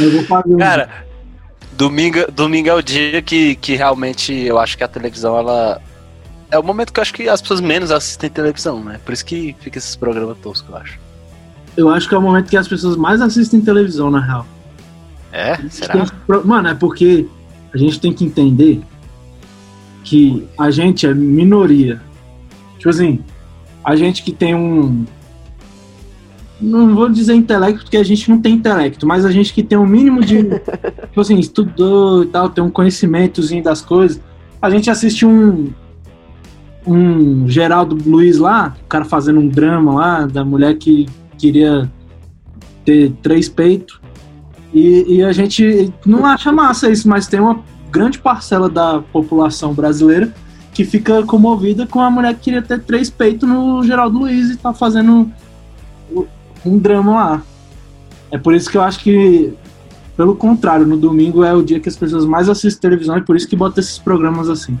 Eu 0.00 0.10
vou 0.12 0.24
fazer 0.24 0.54
um. 0.54 0.58
Cara, 0.58 0.90
domingo, 1.72 2.30
domingo 2.32 2.68
é 2.68 2.74
o 2.74 2.82
dia 2.82 3.22
que, 3.22 3.54
que 3.56 3.74
realmente 3.76 4.32
eu 4.32 4.58
acho 4.58 4.76
que 4.76 4.84
a 4.84 4.88
televisão, 4.88 5.36
ela. 5.38 5.80
É 6.54 6.58
o 6.58 6.62
momento 6.62 6.92
que 6.92 7.00
eu 7.00 7.02
acho 7.02 7.12
que 7.12 7.28
as 7.28 7.42
pessoas 7.42 7.60
menos 7.60 7.90
assistem 7.90 8.30
televisão, 8.30 8.78
né? 8.78 9.00
Por 9.04 9.12
isso 9.12 9.24
que 9.24 9.56
fica 9.58 9.76
esses 9.76 9.96
programas 9.96 10.38
toscos, 10.38 10.70
eu 10.70 10.76
acho. 10.76 10.98
Eu 11.76 11.88
acho 11.90 12.08
que 12.08 12.14
é 12.14 12.18
o 12.18 12.22
momento 12.22 12.48
que 12.48 12.56
as 12.56 12.68
pessoas 12.68 12.96
mais 12.96 13.20
assistem 13.20 13.60
televisão, 13.60 14.08
na 14.08 14.20
real. 14.20 14.46
É? 15.32 15.56
Será? 15.68 16.06
Mano, 16.44 16.68
é 16.68 16.74
porque 16.76 17.26
a 17.72 17.76
gente 17.76 17.98
tem 17.98 18.12
que 18.12 18.24
entender 18.24 18.80
que 20.04 20.46
a 20.56 20.70
gente 20.70 21.04
é 21.08 21.12
minoria. 21.12 22.00
Tipo 22.78 22.90
assim, 22.90 23.18
a 23.82 23.96
gente 23.96 24.22
que 24.22 24.30
tem 24.30 24.54
um. 24.54 25.04
Não 26.60 26.94
vou 26.94 27.08
dizer 27.08 27.34
intelecto, 27.34 27.82
porque 27.82 27.96
a 27.96 28.04
gente 28.04 28.30
não 28.30 28.40
tem 28.40 28.54
intelecto, 28.54 29.04
mas 29.04 29.24
a 29.24 29.32
gente 29.32 29.52
que 29.52 29.64
tem 29.64 29.76
um 29.76 29.86
mínimo 29.86 30.24
de. 30.24 30.44
tipo 31.10 31.20
assim, 31.20 31.36
estudou 31.36 32.22
e 32.22 32.26
tal, 32.28 32.48
tem 32.48 32.62
um 32.62 32.70
conhecimentozinho 32.70 33.64
das 33.64 33.80
coisas. 33.80 34.20
A 34.62 34.70
gente 34.70 34.88
assiste 34.88 35.26
um. 35.26 35.72
Um 36.86 37.48
Geraldo 37.48 37.96
Luiz 38.06 38.38
lá, 38.38 38.76
o 38.84 38.86
cara 38.86 39.04
fazendo 39.04 39.40
um 39.40 39.48
drama 39.48 39.94
lá, 39.94 40.26
da 40.26 40.44
mulher 40.44 40.76
que 40.76 41.06
queria 41.38 41.90
ter 42.84 43.12
três 43.22 43.48
peitos. 43.48 44.00
E, 44.72 45.16
e 45.16 45.22
a 45.22 45.32
gente 45.32 45.92
não 46.04 46.26
acha 46.26 46.52
massa 46.52 46.90
isso, 46.90 47.08
mas 47.08 47.26
tem 47.26 47.40
uma 47.40 47.60
grande 47.90 48.18
parcela 48.18 48.68
da 48.68 49.00
população 49.00 49.72
brasileira 49.72 50.34
que 50.72 50.84
fica 50.84 51.22
comovida 51.22 51.86
com 51.86 52.00
a 52.00 52.10
mulher 52.10 52.34
que 52.34 52.40
queria 52.40 52.60
ter 52.60 52.80
três 52.80 53.08
peitos 53.08 53.48
no 53.48 53.82
Geraldo 53.84 54.18
Luiz 54.18 54.50
e 54.50 54.56
tá 54.56 54.74
fazendo 54.74 55.30
um 56.66 56.78
drama 56.78 57.12
lá. 57.12 57.42
É 58.30 58.38
por 58.38 58.52
isso 58.52 58.68
que 58.68 58.76
eu 58.76 58.82
acho 58.82 58.98
que, 58.98 59.54
pelo 60.16 60.34
contrário, 60.34 60.84
no 60.84 60.96
domingo 60.96 61.44
é 61.44 61.54
o 61.54 61.62
dia 61.62 61.78
que 61.78 61.88
as 61.88 61.96
pessoas 61.96 62.24
mais 62.24 62.48
assistem 62.48 62.90
televisão 62.90 63.16
e 63.16 63.22
por 63.22 63.36
isso 63.36 63.46
que 63.46 63.54
bota 63.54 63.78
esses 63.78 63.98
programas 63.98 64.50
assim. 64.50 64.76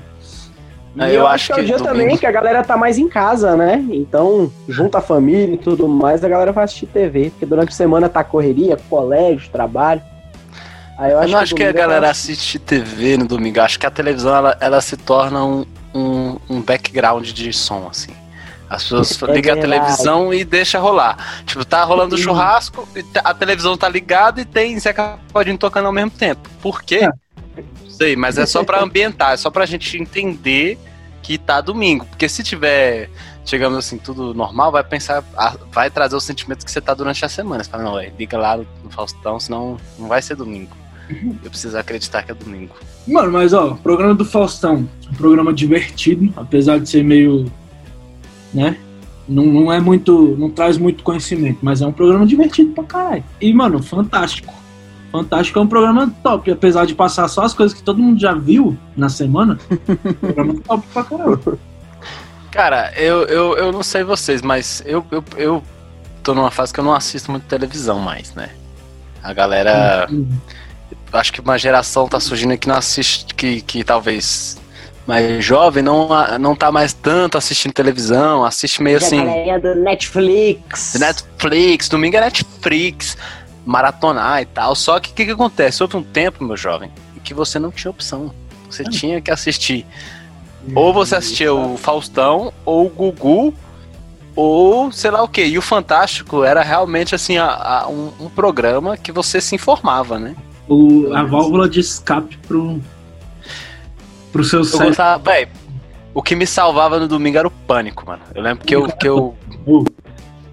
É, 0.98 1.10
E 1.10 1.14
eu 1.16 1.26
acho 1.26 1.52
é 1.52 1.54
o 1.54 1.58
que 1.58 1.64
dia 1.64 1.76
domingo- 1.76 1.92
também 1.98 2.16
que 2.16 2.26
a 2.26 2.30
galera 2.30 2.62
tá 2.62 2.76
mais 2.76 2.98
em 2.98 3.08
casa, 3.08 3.56
né? 3.56 3.84
Então, 3.90 4.50
junta 4.68 4.98
a 4.98 5.00
família 5.00 5.54
e 5.54 5.58
tudo 5.58 5.88
mais, 5.88 6.22
a 6.24 6.28
galera 6.28 6.52
vai 6.52 6.64
assistir 6.64 6.86
TV, 6.86 7.30
porque 7.30 7.44
durante 7.46 7.70
a 7.70 7.74
semana 7.74 8.08
tá 8.08 8.22
correria, 8.22 8.76
colégio, 8.88 9.50
trabalho. 9.50 10.00
Aí 10.96 11.10
eu 11.10 11.16
Eu 11.16 11.18
acho 11.20 11.32
não 11.32 11.38
acho 11.40 11.54
que 11.56 11.62
a 11.62 11.66
domingo 11.66 11.78
é 11.78 11.82
galera 11.82 12.00
mais- 12.06 12.18
assiste 12.18 12.58
TV 12.60 13.16
no 13.16 13.26
domingo. 13.26 13.58
Eu 13.58 13.64
Acho 13.64 13.78
que 13.80 13.86
a 13.86 13.90
televisão 13.90 14.34
ela, 14.36 14.56
ela 14.60 14.80
se 14.80 14.96
torna 14.96 15.44
um, 15.44 15.66
um, 15.92 16.36
um 16.48 16.60
background 16.62 17.26
de 17.32 17.52
som, 17.52 17.88
assim. 17.90 18.12
As 18.70 18.84
pessoas 18.84 19.20
É 19.28 19.32
ligam 19.32 19.54
a 19.56 19.60
televisão 19.60 20.32
e 20.32 20.44
deixa 20.44 20.78
rolar. 20.78 21.42
Tipo, 21.44 21.64
tá 21.64 21.82
rolando 21.82 22.16
Sim. 22.16 22.22
churrasco, 22.22 22.86
tá- 23.12 23.22
a 23.24 23.34
televisão 23.34 23.76
tá 23.76 23.88
ligada 23.88 24.40
e 24.40 24.44
tem 24.44 24.78
Zeca 24.78 25.18
Pagodinho 25.32 25.58
tocando 25.58 25.86
ao 25.86 25.92
mesmo 25.92 26.10
tempo. 26.12 26.48
Por 26.62 26.82
quê? 26.82 27.00
É. 27.02 27.08
Sei, 27.96 28.16
mas 28.16 28.38
é 28.38 28.46
só 28.46 28.64
pra 28.64 28.82
ambientar, 28.82 29.32
é 29.32 29.36
só 29.36 29.50
pra 29.50 29.66
gente 29.66 29.96
entender 29.96 30.78
que 31.22 31.38
tá 31.38 31.60
domingo. 31.60 32.04
Porque 32.06 32.28
se 32.28 32.42
tiver, 32.42 33.08
digamos 33.44 33.78
assim, 33.78 33.98
tudo 33.98 34.34
normal, 34.34 34.70
vai 34.70 34.84
pensar, 34.84 35.24
vai 35.72 35.90
trazer 35.90 36.14
o 36.14 36.20
sentimento 36.20 36.64
que 36.64 36.70
você 36.70 36.80
tá 36.80 36.92
durante 36.94 37.24
a 37.24 37.28
semana. 37.28 37.64
Você 37.64 37.70
fala, 37.70 37.84
não, 37.84 37.94
ué, 37.94 38.12
liga 38.18 38.36
lá 38.38 38.56
no, 38.56 38.90
Faustão, 38.90 39.40
senão 39.40 39.76
não 39.98 40.08
vai 40.08 40.20
ser 40.22 40.36
domingo. 40.36 40.76
Eu 41.42 41.50
preciso 41.50 41.76
acreditar 41.76 42.22
que 42.22 42.30
é 42.30 42.34
domingo. 42.34 42.74
Mano, 43.06 43.32
mas 43.32 43.52
ó, 43.52 43.74
programa 43.74 44.14
do 44.14 44.24
Faustão, 44.24 44.88
um 45.10 45.14
programa 45.14 45.52
divertido, 45.52 46.32
apesar 46.36 46.78
de 46.78 46.88
ser 46.88 47.04
meio. 47.04 47.50
né? 48.52 48.78
Não, 49.26 49.44
não 49.44 49.72
é 49.72 49.80
muito. 49.80 50.36
não 50.38 50.50
traz 50.50 50.76
muito 50.78 51.02
conhecimento, 51.02 51.58
mas 51.62 51.80
é 51.80 51.86
um 51.86 51.92
programa 51.92 52.26
divertido 52.26 52.72
pra 52.72 52.84
caralho. 52.84 53.24
E, 53.40 53.52
mano, 53.52 53.82
fantástico. 53.82 54.52
Fantástico 55.14 55.60
é 55.60 55.62
um 55.62 55.68
programa 55.68 56.12
top, 56.24 56.50
apesar 56.50 56.86
de 56.86 56.92
passar 56.96 57.28
só 57.28 57.42
as 57.42 57.54
coisas 57.54 57.72
que 57.72 57.84
todo 57.84 58.02
mundo 58.02 58.20
já 58.20 58.34
viu 58.34 58.76
na 58.96 59.08
semana. 59.08 59.56
programa 60.20 60.54
top 60.66 60.84
pra 60.92 61.04
caralho. 61.04 61.58
Cara, 62.50 62.92
eu, 62.96 63.22
eu, 63.26 63.56
eu 63.56 63.70
não 63.70 63.84
sei 63.84 64.02
vocês, 64.02 64.42
mas 64.42 64.82
eu, 64.84 65.06
eu, 65.12 65.24
eu 65.36 65.62
tô 66.20 66.34
numa 66.34 66.50
fase 66.50 66.74
que 66.74 66.80
eu 66.80 66.84
não 66.84 66.92
assisto 66.92 67.30
muito 67.30 67.44
televisão 67.44 68.00
mais, 68.00 68.34
né? 68.34 68.50
A 69.22 69.32
galera. 69.32 70.08
acho 71.12 71.32
que 71.32 71.40
uma 71.40 71.56
geração 71.58 72.08
tá 72.08 72.18
surgindo 72.18 72.58
que 72.58 72.66
não 72.66 72.74
assiste, 72.74 73.32
que, 73.36 73.60
que 73.60 73.84
talvez 73.84 74.60
mais 75.06 75.44
jovem 75.44 75.82
não, 75.82 76.08
não 76.40 76.56
tá 76.56 76.72
mais 76.72 76.92
tanto 76.92 77.38
assistindo 77.38 77.72
televisão, 77.72 78.44
assiste 78.44 78.82
meio 78.82 78.98
Já 78.98 79.06
assim. 79.06 79.50
a 79.50 79.58
do 79.58 79.76
Netflix. 79.76 80.94
Netflix, 80.98 81.88
domingo 81.88 82.16
é 82.16 82.20
Netflix, 82.20 83.16
maratonar 83.64 84.42
e 84.42 84.46
tal. 84.46 84.74
Só 84.74 84.98
que 85.00 85.10
o 85.10 85.14
que, 85.14 85.24
que 85.26 85.30
acontece? 85.32 85.82
Houve 85.82 85.96
um 85.96 86.02
tempo, 86.02 86.44
meu 86.44 86.56
jovem, 86.56 86.90
em 87.16 87.20
que 87.20 87.32
você 87.34 87.58
não 87.58 87.70
tinha 87.70 87.90
opção. 87.90 88.32
Você 88.70 88.84
tinha 88.84 89.20
que 89.20 89.30
assistir. 89.30 89.86
Ou 90.74 90.92
você 90.92 91.16
assistia 91.16 91.52
o 91.52 91.76
Faustão, 91.76 92.52
ou 92.64 92.86
o 92.86 92.88
Gugu, 92.90 93.54
ou 94.34 94.90
sei 94.90 95.10
lá 95.10 95.22
o 95.22 95.28
que. 95.28 95.44
E 95.44 95.58
o 95.58 95.62
Fantástico 95.62 96.42
era 96.42 96.62
realmente 96.62 97.14
assim 97.14 97.36
a- 97.38 97.46
a- 97.82 97.88
um, 97.88 98.10
um 98.20 98.28
programa 98.28 98.96
que 98.96 99.12
você 99.12 99.40
se 99.40 99.54
informava, 99.54 100.18
né? 100.18 100.34
O, 100.68 101.12
a 101.14 101.22
válvula 101.22 101.68
de 101.68 101.80
escape 101.80 102.38
pro. 102.38 102.80
pro 104.32 104.42
seu 104.44 104.60
Eu 104.60 104.64
cérebro. 104.64 104.88
gostava, 104.88 105.30
o 106.14 106.22
que 106.22 106.34
me 106.34 106.46
salvava 106.46 106.98
no 106.98 107.06
domingo 107.06 107.36
era 107.38 107.46
o 107.48 107.50
pânico, 107.50 108.06
mano. 108.06 108.22
Eu 108.34 108.42
lembro 108.42 108.64
que 108.64 108.74
eu. 108.74 108.86
Que 108.88 109.08
eu, 109.08 109.34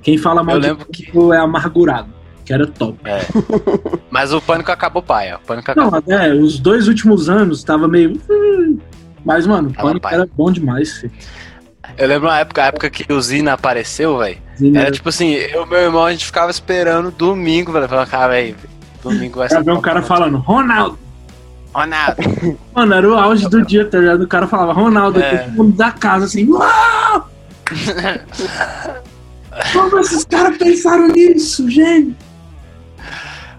Quem 0.04 0.18
fala 0.18 0.44
mal 0.44 0.56
eu 0.56 0.62
lembro 0.62 0.86
que. 0.88 1.10
é 1.34 1.38
amargurado, 1.38 2.10
que 2.52 2.54
era 2.54 2.68
top. 2.68 3.00
Mas 4.12 4.34
o 4.34 4.42
pânico 4.42 4.72
acabou 4.72 5.02
paia. 5.02 5.38
O 5.38 5.48
pânico 5.48 5.72
Não, 5.76 5.88
acabou. 5.88 6.14
é, 6.14 6.34
os 6.34 6.60
dois 6.60 6.88
últimos 6.90 7.30
anos 7.30 7.64
tava 7.64 7.88
meio. 7.88 8.20
hum, 8.30 8.78
Mas, 9.24 9.48
mano, 9.48 9.72
Tava 9.72 9.88
Pânico 9.88 10.04
pai. 10.04 10.14
era 10.16 10.28
bom 10.36 10.52
demais, 10.52 10.92
filho. 10.98 11.14
Eu 11.98 12.08
lembro 12.08 12.28
uma 12.30 12.40
época, 12.40 12.64
a 12.64 12.68
época 12.68 12.90
que 12.90 13.12
o 13.12 13.22
Zina 13.22 13.54
apareceu, 13.54 14.18
velho. 14.18 14.38
Era 14.76 14.92
tipo 14.92 15.10
assim, 15.10 15.32
eu 15.34 15.66
e 15.66 15.70
meu 15.70 15.80
irmão, 15.80 16.06
a 16.06 16.12
gente 16.12 16.26
ficava 16.26 16.52
esperando 16.52 17.12
domingo, 17.12 17.72
velho. 17.72 17.88
Falava, 17.88 18.10
cara, 18.10 18.28
velho, 18.30 18.56
domingo 19.04 19.40
vai 19.40 19.50
ser. 19.50 19.64
ver 19.64 19.72
um 19.72 19.82
cara 19.82 20.02
falando, 20.02 20.38
Ronaldo. 20.38 20.98
Ronaldo. 21.74 22.18
Mano, 22.76 22.94
era 22.94 23.10
o 23.10 23.14
auge 23.16 23.48
do 23.50 23.66
dia, 23.66 23.86
tá 23.86 23.98
ligado? 23.98 24.24
O 24.24 24.28
cara 24.28 24.46
falava, 24.48 24.74
Ronaldo, 24.74 25.22
É. 25.22 25.38
todo 25.40 25.52
mundo 25.54 25.76
da 25.78 25.92
casa, 25.92 26.26
assim, 26.26 26.50
uau! 26.52 27.30
Como 29.74 30.00
esses 30.00 30.24
caras 30.26 30.58
pensaram 30.58 31.08
nisso, 31.10 31.70
gente? 31.70 32.16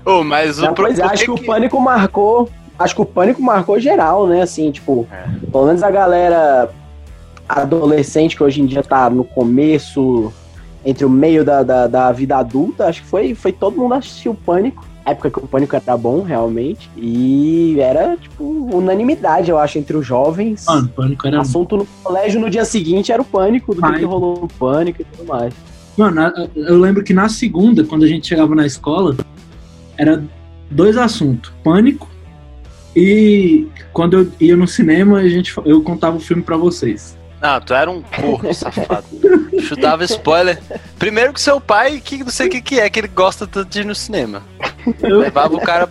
Ô, 0.05 0.23
mas 0.25 0.59
o 0.61 0.73
pro- 0.73 0.85
pois 0.87 0.99
é, 0.99 1.03
acho 1.05 1.25
que, 1.25 1.33
que 1.35 1.43
o 1.43 1.45
pânico 1.47 1.81
marcou. 1.81 2.49
Acho 2.79 2.95
que 2.97 3.03
o 3.03 3.07
pânico 3.07 3.41
marcou 3.43 3.79
geral, 3.79 4.27
né? 4.27 4.43
Assim, 4.43 4.71
tipo, 4.71 5.07
É. 5.13 5.25
pelo 5.51 5.67
menos 5.67 5.83
a 5.83 5.91
galera 5.91 6.69
adolescente 7.49 8.37
que 8.37 8.43
hoje 8.43 8.61
em 8.61 8.67
dia 8.67 8.83
tá 8.83 9.09
no 9.11 9.25
começo, 9.25 10.33
entre 10.85 11.05
o 11.05 11.11
meio 11.11 11.45
da, 11.45 11.63
da, 11.63 11.87
da 11.87 12.13
vida 12.13 12.37
adulta, 12.37 12.87
acho 12.87 13.03
que 13.03 13.07
foi, 13.09 13.35
foi 13.35 13.53
todo 13.53 13.77
mundo 13.77 13.95
assistir 13.95 14.29
o 14.29 14.35
pânico. 14.35 14.85
A 15.05 15.11
época 15.11 15.31
que 15.31 15.39
o 15.41 15.49
pânico 15.49 15.75
era 15.75 15.97
bom, 15.97 16.23
realmente. 16.23 16.89
E 16.97 17.77
era, 17.81 18.17
tipo, 18.17 18.45
unanimidade, 18.45 19.51
eu 19.51 19.59
acho, 19.59 19.77
entre 19.79 19.97
os 19.97 20.07
jovens. 20.07 20.65
Mano, 20.67 20.89
pânico 20.89 21.27
era. 21.27 21.41
Assunto 21.41 21.77
no 21.77 21.87
colégio 22.05 22.41
no 22.41 22.49
dia 22.49 22.65
seguinte 22.65 23.11
era 23.11 23.21
o 23.21 23.25
pânico, 23.25 23.75
do 23.75 23.83
que 23.83 24.05
rolou 24.05 24.41
no 24.43 24.49
pânico 24.49 25.03
e 25.03 25.05
tudo 25.05 25.27
mais. 25.27 25.53
Mano, 25.97 26.33
eu 26.55 26.79
lembro 26.79 27.03
que 27.03 27.13
na 27.13 27.29
segunda, 27.29 27.83
quando 27.85 28.05
a 28.05 28.09
gente 28.09 28.29
chegava 28.29 28.55
na 28.55 28.65
escola, 28.65 29.17
era 29.97 30.23
dois 30.71 30.97
assuntos: 30.97 31.53
pânico 31.63 32.09
e 32.95 33.67
quando 33.93 34.19
eu 34.19 34.33
ia 34.41 34.57
no 34.57 34.67
cinema, 34.67 35.19
a 35.19 35.29
gente, 35.29 35.55
eu 35.65 35.83
contava 35.83 36.17
o 36.17 36.21
filme 36.21 36.43
pra 36.43 36.57
vocês. 36.57 37.17
Não, 37.41 37.61
tu 37.61 37.75
era 37.75 37.91
um 37.91 38.03
corno, 38.03 38.53
safado. 38.55 39.05
Chutava 39.63 40.05
spoiler. 40.05 40.61
Primeiro 40.99 41.33
que 41.33 41.41
seu 41.41 41.61
pai, 41.61 42.01
que 42.01 42.19
não 42.19 42.31
sei 42.31 42.47
o 42.47 42.51
que, 42.51 42.61
que 42.61 42.79
é, 42.79 42.89
que 42.89 43.01
ele 43.01 43.09
gosta 43.09 43.47
tanto 43.47 43.69
de 43.69 43.81
ir 43.81 43.85
no 43.85 43.95
cinema. 43.95 44.43
Eu, 45.03 45.21
Levava 45.21 45.57
o 45.57 45.61
cara, 45.61 45.89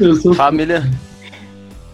eu 0.00 0.14
sou 0.16 0.32
família. 0.32 0.88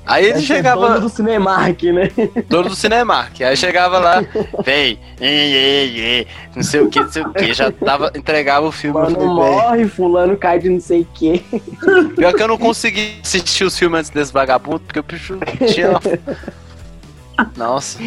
Aí 0.06 0.24
ele 0.24 0.38
Esse 0.38 0.52
é 0.52 0.56
chegava, 0.56 0.80
dono 0.88 1.00
do 1.02 1.08
Cinemark, 1.08 1.82
né? 1.84 2.10
dono 2.48 2.68
do 2.70 2.74
Cinemark. 2.74 3.40
Aí 3.42 3.56
chegava 3.56 3.98
lá, 3.98 4.24
vem, 4.64 4.98
ei, 5.20 5.52
ei, 5.54 6.00
ei, 6.00 6.26
não 6.56 6.62
sei 6.62 6.80
o 6.80 6.88
que, 6.88 6.98
não 7.00 7.12
sei 7.12 7.22
o 7.22 7.32
que. 7.32 7.52
Já 7.52 7.70
tava, 7.70 8.10
entregava 8.16 8.66
o 8.66 8.72
filme. 8.72 8.98
"Véi, 9.06 9.24
morre, 9.24 9.86
fulano 9.86 10.36
cai 10.36 10.58
de 10.58 10.68
não 10.70 10.80
sei 10.80 11.02
o 11.02 11.08
quê. 11.14 11.42
Pior 12.16 12.32
que 12.34 12.42
eu 12.42 12.48
não 12.48 12.58
consegui 12.58 13.20
assistir 13.22 13.62
os 13.64 13.78
filmes 13.78 14.00
antes 14.00 14.10
desse 14.10 14.32
vagabundo, 14.32 14.80
porque 14.80 14.98
o 14.98 15.02
bicho 15.02 15.38
tinha. 15.72 15.90
Nossa. 17.56 17.98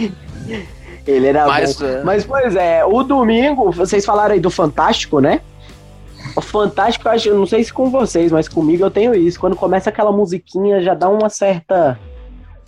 Ele 1.05 1.27
era 1.27 1.45
Mas, 1.47 1.77
bom. 1.77 1.85
é. 1.85 2.03
Mas, 2.03 2.25
pois 2.25 2.55
é, 2.55 2.83
o 2.85 3.03
domingo, 3.03 3.71
vocês 3.71 4.05
falaram 4.05 4.33
aí 4.33 4.39
do 4.39 4.49
Fantástico, 4.49 5.19
né? 5.19 5.41
O 6.35 6.41
Fantástico, 6.41 7.07
eu 7.25 7.37
não 7.37 7.45
sei 7.45 7.63
se 7.63 7.71
com 7.73 7.89
vocês, 7.89 8.31
mas 8.31 8.47
comigo 8.47 8.83
eu 8.83 8.91
tenho 8.91 9.13
isso. 9.13 9.39
Quando 9.39 9.55
começa 9.55 9.89
aquela 9.89 10.11
musiquinha, 10.11 10.81
já 10.81 10.93
dá 10.93 11.07
uma 11.09 11.29
certa 11.29 11.99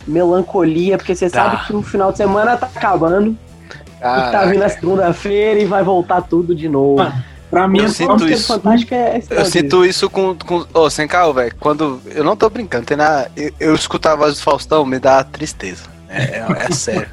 melancolia, 0.06 0.96
porque 0.96 1.14
você 1.14 1.28
Tá. 1.28 1.50
sabe 1.50 1.66
que 1.66 1.74
o 1.74 1.82
final 1.82 2.12
de 2.12 2.18
semana 2.18 2.56
tá 2.56 2.66
acabando, 2.74 3.30
e 3.30 4.00
tá 4.00 4.30
Caraca. 4.30 4.46
vindo 4.50 4.62
a 4.62 4.68
segunda-feira 4.68 5.60
e 5.60 5.64
vai 5.64 5.82
voltar 5.82 6.20
tudo 6.22 6.54
de 6.54 6.68
novo. 6.68 6.96
Mano, 6.98 7.24
pra 7.50 7.66
mim, 7.66 7.78
Eu 7.80 7.84
é 7.86 7.88
sinto 7.88 8.28
isso. 8.28 8.46
Fantástico 8.46 8.94
é 8.94 9.20
Eu 9.30 9.44
sinto 9.46 9.84
isso 9.84 10.08
com. 10.08 10.36
com 10.36 10.64
ô, 10.72 10.88
sem 10.90 11.08
carro, 11.08 11.32
velho. 11.32 11.54
Quando. 11.58 12.00
Eu 12.14 12.22
não 12.22 12.36
tô 12.36 12.48
brincando, 12.48 12.86
tem 12.86 12.96
nada. 12.96 13.30
Eu, 13.36 13.52
eu 13.58 13.74
escutar 13.74 14.12
a 14.12 14.16
voz 14.16 14.34
do 14.36 14.42
Faustão, 14.42 14.84
me 14.86 14.98
dá 14.98 15.24
tristeza. 15.24 15.84
É, 16.08 16.22
é, 16.38 16.46
é 16.68 16.70
sério. 16.72 17.08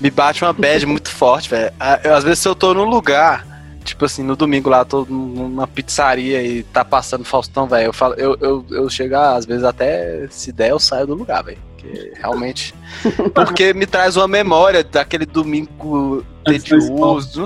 Me 0.00 0.10
bate 0.10 0.44
uma 0.44 0.52
bad 0.52 0.84
muito 0.86 1.10
forte, 1.10 1.48
velho. 1.48 1.72
Ah, 1.78 1.98
Às 2.16 2.24
vezes, 2.24 2.38
se 2.40 2.48
eu 2.48 2.54
tô 2.54 2.74
num 2.74 2.84
lugar, 2.84 3.46
tipo 3.84 4.04
assim, 4.04 4.22
no 4.22 4.36
domingo 4.36 4.68
lá, 4.70 4.84
tô 4.84 5.04
numa 5.04 5.66
pizzaria 5.66 6.42
e 6.42 6.62
tá 6.62 6.84
passando 6.84 7.24
Faustão, 7.24 7.66
velho. 7.66 7.86
Eu, 7.86 7.92
falo, 7.92 8.14
eu, 8.14 8.36
eu, 8.40 8.64
eu 8.70 8.88
chego, 8.90 9.16
às 9.16 9.46
vezes, 9.46 9.64
até 9.64 10.26
se 10.30 10.52
der, 10.52 10.70
eu 10.70 10.78
saio 10.78 11.06
do 11.06 11.14
lugar, 11.14 11.42
velho. 11.44 11.58
Porque 11.76 12.12
realmente. 12.16 12.74
Porque 13.34 13.72
me 13.72 13.86
traz 13.86 14.16
uma 14.16 14.28
memória 14.28 14.84
daquele 14.84 15.26
domingo 15.26 16.24
tedioso. 16.44 17.44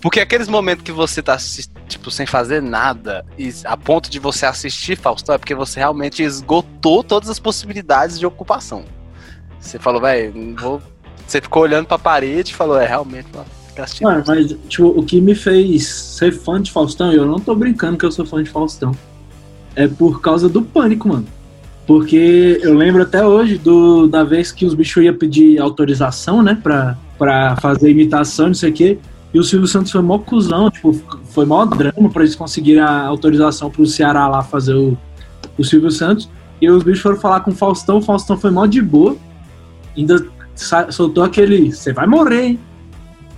Porque 0.00 0.20
aqueles 0.20 0.48
momentos 0.48 0.84
que 0.84 0.92
você 0.92 1.22
tá 1.22 1.38
tipo, 1.88 2.10
sem 2.10 2.26
fazer 2.26 2.60
nada, 2.60 3.24
e 3.38 3.52
a 3.64 3.76
ponto 3.76 4.10
de 4.10 4.18
você 4.18 4.44
assistir 4.44 4.96
Faustão, 4.96 5.34
é 5.34 5.38
porque 5.38 5.54
você 5.54 5.80
realmente 5.80 6.22
esgotou 6.22 7.02
todas 7.02 7.30
as 7.30 7.38
possibilidades 7.38 8.18
de 8.18 8.26
ocupação. 8.26 8.84
Você 9.58 9.78
falou, 9.78 10.00
velho, 10.00 10.54
vou. 10.56 10.82
Você 11.26 11.40
ficou 11.40 11.62
olhando 11.62 11.86
pra 11.86 11.98
parede 11.98 12.52
e 12.52 12.54
falou, 12.54 12.78
é 12.78 12.86
realmente, 12.86 13.28
mano, 13.34 13.46
Mano, 14.02 14.24
mas 14.26 14.56
tipo, 14.68 14.86
o 14.86 15.02
que 15.02 15.20
me 15.20 15.34
fez 15.34 15.86
ser 15.86 16.32
fã 16.32 16.60
de 16.60 16.70
Faustão, 16.70 17.12
e 17.12 17.16
eu 17.16 17.26
não 17.26 17.38
tô 17.38 17.54
brincando 17.54 17.98
que 17.98 18.04
eu 18.04 18.12
sou 18.12 18.24
fã 18.24 18.42
de 18.42 18.50
Faustão, 18.50 18.92
é 19.74 19.88
por 19.88 20.20
causa 20.20 20.48
do 20.48 20.62
pânico, 20.62 21.08
mano. 21.08 21.26
Porque 21.86 22.60
eu 22.62 22.74
lembro 22.74 23.02
até 23.02 23.26
hoje 23.26 23.58
do, 23.58 24.06
da 24.06 24.24
vez 24.24 24.50
que 24.50 24.64
os 24.64 24.74
bichos 24.74 25.04
iam 25.04 25.14
pedir 25.14 25.60
autorização, 25.60 26.42
né, 26.42 26.58
pra, 26.62 26.96
pra 27.18 27.56
fazer 27.56 27.90
imitação, 27.90 28.48
não 28.48 28.54
sei 28.54 28.70
o 28.70 28.72
quê. 28.72 28.98
E 29.34 29.38
o 29.38 29.42
Silvio 29.42 29.66
Santos 29.66 29.90
foi 29.90 30.00
mó 30.00 30.18
cuzão, 30.18 30.70
tipo, 30.70 30.94
foi 31.30 31.44
mó 31.44 31.64
drama 31.66 32.08
pra 32.08 32.22
eles 32.22 32.36
conseguirem 32.36 32.80
a 32.80 33.04
autorização 33.06 33.68
pro 33.68 33.84
Ceará 33.84 34.28
lá 34.28 34.42
fazer 34.42 34.74
o, 34.74 34.96
o 35.58 35.64
Silvio 35.64 35.90
Santos. 35.90 36.30
E 36.60 36.70
os 36.70 36.84
bichos 36.84 37.00
foram 37.00 37.16
falar 37.16 37.40
com 37.40 37.50
o 37.50 37.54
Faustão, 37.54 37.98
o 37.98 38.02
Faustão 38.02 38.38
foi 38.38 38.50
mó 38.50 38.64
de 38.64 38.80
boa. 38.80 39.16
Ainda 39.96 40.24
soltou 40.90 41.24
aquele, 41.24 41.72
você 41.72 41.92
vai 41.92 42.06
morrer, 42.06 42.44
hein? 42.44 42.60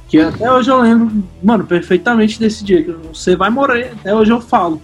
Que 0.09 0.21
até 0.21 0.51
hoje 0.53 0.71
eu 0.71 0.81
lembro, 0.81 1.25
mano, 1.43 1.65
perfeitamente 1.67 2.39
desse 2.39 2.65
dia. 2.65 2.83
que 2.83 2.93
Você 3.13 3.35
vai 3.35 3.51
morrer, 3.51 3.93
até 4.01 4.15
hoje 4.15 4.31
eu 4.31 4.41
falo. 4.41 4.81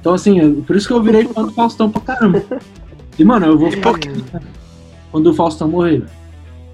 Então, 0.00 0.12
assim, 0.14 0.40
eu- 0.40 0.62
por 0.66 0.74
isso 0.76 0.86
que 0.88 0.92
eu 0.92 1.02
virei 1.02 1.24
fã 1.26 1.44
do 1.44 1.52
Faustão 1.52 1.90
pra 1.90 2.00
caramba. 2.00 2.42
E, 3.18 3.24
mano, 3.24 3.46
eu 3.46 3.56
vou 3.58 3.68
E 3.68 3.76
por 3.76 3.98
ficar 3.98 4.42
quando 5.12 5.28
o 5.28 5.34
Faustão 5.34 5.68
morrer. 5.68 5.98
velho. 6.00 6.10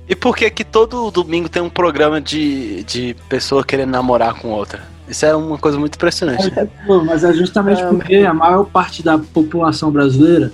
E 0.09 0.17
por 0.17 0.37
que 0.37 0.51
que 0.51 0.65
todo 0.65 1.11
domingo 1.11 1.49
tem 1.49 1.63
um 1.63 1.69
programa 1.71 2.21
de, 2.21 2.83
de 2.85 3.15
pessoa 3.29 3.63
querendo 3.63 3.91
namorar 3.91 4.35
com 4.35 4.49
outra? 4.49 4.83
Isso 5.09 5.25
é 5.27 5.35
uma 5.37 5.59
coisa 5.59 5.79
muito 5.79 5.95
impressionante. 5.97 6.51
Pô, 6.87 7.05
mas 7.05 7.23
é 7.23 7.33
justamente 7.33 7.83
Ah, 7.83 7.89
porque 7.89 8.17
a 8.17 8.33
maior 8.35 8.65
parte 8.65 9.03
da 9.05 9.19
população 9.19 9.91
brasileira 9.93 10.51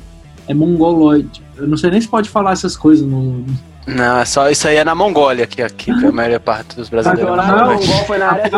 é 0.48 0.52
mongoloide. 0.52 1.42
Eu 1.56 1.66
não 1.66 1.76
sei 1.76 1.90
nem 1.90 2.00
se 2.00 2.08
pode 2.08 2.28
falar 2.28 2.52
essas 2.52 2.76
coisas 2.76 3.06
no. 3.06 3.44
Não, 3.86 4.18
é 4.18 4.24
só 4.24 4.50
isso 4.50 4.66
aí 4.66 4.76
é 4.76 4.84
na 4.84 4.94
Mongólia, 4.94 5.46
que 5.46 5.62
aqui 5.62 5.94
que 5.96 6.06
a 6.06 6.10
maioria 6.12 6.40
parte 6.40 6.74
dos 6.74 6.88
brasileiros. 6.88 7.38
Agora, 7.38 7.66
Não. 7.66 7.76
o 7.76 7.86
gol 7.86 8.04
foi 8.04 8.18
na 8.18 8.32
área 8.32 8.50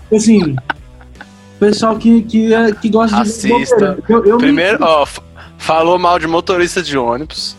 tipo 0.00 0.16
assim. 0.16 0.56
Pessoal 1.58 1.96
que, 1.96 2.22
que, 2.22 2.54
é- 2.54 2.72
que 2.72 2.88
gosta 2.88 3.16
de. 3.16 3.22
Assista. 3.22 3.98
Eu, 4.08 4.24
eu 4.24 4.36
me- 4.36 4.42
Primeiro, 4.42 4.78
ó, 4.84 5.04
f- 5.04 5.20
falou 5.58 5.98
mal 5.98 6.18
de 6.18 6.26
motorista 6.26 6.82
de 6.82 6.96
ônibus. 6.96 7.56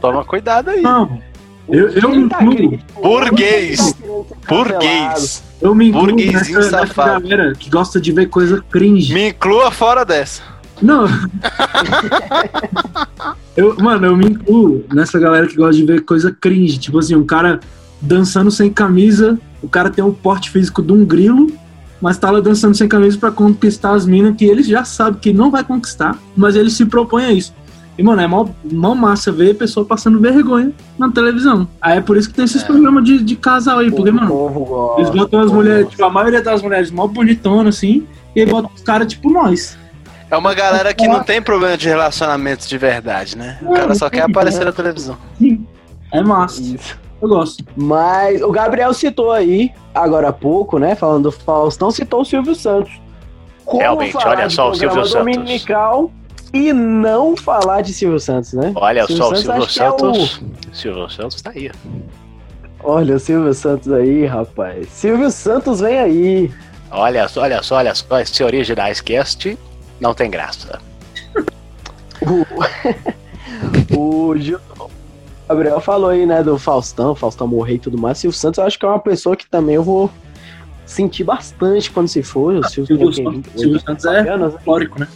Toma 0.00 0.24
cuidado 0.24 0.70
aí. 0.70 0.82
Não. 0.82 1.20
Eu, 1.68 1.88
eu, 1.90 2.08
me 2.08 2.28
tá 2.28 2.42
incluo? 2.42 2.78
Burguês. 3.00 3.92
Tá? 3.92 4.28
Burguês. 4.48 5.42
eu 5.62 5.72
me 5.74 5.88
incluo 5.88 6.06
burguesinho 6.06 6.58
nessa, 6.58 6.70
nessa 6.80 6.86
safado. 6.88 7.20
galera 7.28 7.52
que 7.54 7.70
gosta 7.70 8.00
de 8.00 8.10
ver 8.12 8.26
coisa 8.26 8.64
cringe. 8.70 9.14
Me 9.14 9.28
inclua 9.28 9.70
fora 9.70 10.04
dessa. 10.04 10.42
Não. 10.82 11.06
eu, 13.56 13.76
mano, 13.78 14.06
eu 14.06 14.16
me 14.16 14.26
incluo 14.26 14.84
nessa 14.92 15.18
galera 15.18 15.46
que 15.46 15.56
gosta 15.56 15.76
de 15.76 15.84
ver 15.84 16.02
coisa 16.02 16.34
cringe. 16.38 16.78
Tipo 16.78 16.98
assim, 16.98 17.14
um 17.14 17.24
cara 17.24 17.60
dançando 18.00 18.50
sem 18.50 18.70
camisa, 18.72 19.38
o 19.62 19.68
cara 19.68 19.90
tem 19.90 20.04
o 20.04 20.12
porte 20.12 20.50
físico 20.50 20.82
de 20.82 20.92
um 20.92 21.04
grilo, 21.04 21.48
mas 22.00 22.16
tá 22.16 22.30
lá 22.30 22.40
dançando 22.40 22.74
sem 22.74 22.88
camisa 22.88 23.18
pra 23.18 23.30
conquistar 23.30 23.92
as 23.92 24.06
minas 24.06 24.34
que 24.36 24.44
ele 24.44 24.62
já 24.62 24.84
sabe 24.84 25.18
que 25.18 25.32
não 25.32 25.50
vai 25.50 25.62
conquistar, 25.62 26.16
mas 26.36 26.56
ele 26.56 26.70
se 26.70 26.86
propõe 26.86 27.24
a 27.24 27.32
isso. 27.32 27.54
E, 27.98 28.02
mano, 28.02 28.22
é 28.22 28.26
mó, 28.26 28.48
mó 28.72 28.94
massa 28.94 29.30
ver 29.30 29.50
a 29.50 29.54
pessoa 29.54 29.84
passando 29.84 30.18
vergonha 30.18 30.72
na 30.98 31.10
televisão. 31.10 31.68
Aí 31.82 31.98
é 31.98 32.00
por 32.00 32.16
isso 32.16 32.30
que 32.30 32.34
tem 32.34 32.46
esses 32.46 32.62
É. 32.62 32.66
programas 32.66 33.04
de, 33.04 33.22
de 33.22 33.36
casal 33.36 33.80
aí, 33.80 33.90
porque, 33.90 34.10
mano, 34.10 34.94
eles 34.96 35.10
botam 35.10 35.40
as 35.40 35.52
mulheres, 35.52 35.86
tipo, 35.90 36.02
a 36.02 36.08
maioria 36.08 36.42
das 36.42 36.62
mulheres 36.62 36.90
mó 36.90 37.06
bonitonas, 37.06 37.76
assim, 37.76 38.06
e 38.34 38.46
botam 38.46 38.70
os 38.74 38.80
caras 38.80 39.06
tipo 39.06 39.30
nós. 39.30 39.76
É 40.30 40.36
uma 40.36 40.54
galera 40.54 40.94
que 40.94 41.08
não 41.08 41.22
tem 41.24 41.42
problema 41.42 41.76
de 41.76 41.88
relacionamentos 41.88 42.68
de 42.68 42.78
verdade, 42.78 43.36
né? 43.36 43.58
O 43.62 43.72
cara 43.74 43.94
só 43.94 44.08
quer 44.08 44.22
aparecer 44.22 44.64
na 44.64 44.72
televisão. 44.72 45.16
Sim. 45.38 45.66
É 46.12 46.22
massa. 46.22 46.60
Isso. 46.62 46.98
Eu 47.20 47.28
gosto. 47.28 47.64
Mas 47.76 48.40
o 48.40 48.50
Gabriel 48.50 48.94
citou 48.94 49.32
aí, 49.32 49.70
agora 49.94 50.28
há 50.28 50.32
pouco, 50.32 50.78
né? 50.78 50.94
Falando 50.94 51.24
do 51.24 51.32
Faustão, 51.32 51.90
citou 51.90 52.22
o 52.22 52.24
Silvio 52.24 52.54
Santos. 52.54 52.92
Como 53.64 53.80
Realmente, 53.82 54.16
olha 54.26 54.46
de 54.46 54.54
só 54.54 54.70
o 54.70 54.74
Silvio 54.74 54.96
Santos. 55.06 55.12
dominical 55.14 56.10
e 56.52 56.72
não 56.72 57.36
falar 57.36 57.82
de 57.82 57.92
Silvio 57.92 58.18
Santos, 58.18 58.52
né? 58.54 58.72
Olha 58.74 59.06
Silvio 59.06 59.16
só, 59.24 59.30
o 59.32 59.36
Santos 59.36 59.42
Silvio 59.44 59.62
acho 59.64 59.74
que 59.74 59.82
é 59.82 59.90
o- 59.90 59.98
Santos. 60.14 60.42
Silvio 60.72 61.10
Santos 61.10 61.42
tá 61.42 61.50
aí. 61.54 61.70
Olha 62.82 63.16
o 63.16 63.20
Silvio 63.20 63.52
Santos 63.54 63.92
aí, 63.92 64.24
rapaz. 64.26 64.88
Silvio 64.90 65.30
Santos 65.30 65.80
vem 65.80 65.98
aí. 65.98 66.50
Olha 66.90 67.28
só, 67.28 67.42
olha 67.42 67.62
só, 67.62 67.76
olha 67.76 67.94
só. 67.94 68.18
Esse 68.20 68.42
Originais 68.42 69.00
Cast 69.00 69.56
não 70.00 70.14
tem 70.14 70.30
graça. 70.30 70.80
O, 72.22 72.46
o, 74.30 74.36
Gil- 74.38 74.60
Gabriel 75.48 75.80
falou 75.80 76.10
aí, 76.10 76.26
né, 76.26 76.42
do 76.42 76.58
Faustão, 76.58 77.14
Faustão 77.14 77.46
morrer 77.46 77.74
e 77.74 77.78
tudo 77.78 77.98
mais. 77.98 78.18
Silvio 78.18 78.38
Santos, 78.38 78.58
eu 78.58 78.64
acho 78.64 78.78
que 78.78 78.84
é 78.84 78.88
uma 78.88 78.98
pessoa 78.98 79.36
que 79.36 79.46
também 79.46 79.74
eu 79.76 79.82
vou 79.82 80.10
sentir 80.86 81.24
bastante 81.24 81.90
quando 81.90 82.08
se 82.08 82.22
for. 82.22 82.54
O 82.54 82.68
Silvio, 82.68 83.12
Silvio, 83.12 83.42
Silvio 83.56 83.80
Santos 83.80 84.04
é 84.04 84.24
folclórico, 84.38 85.00
né? 85.00 85.08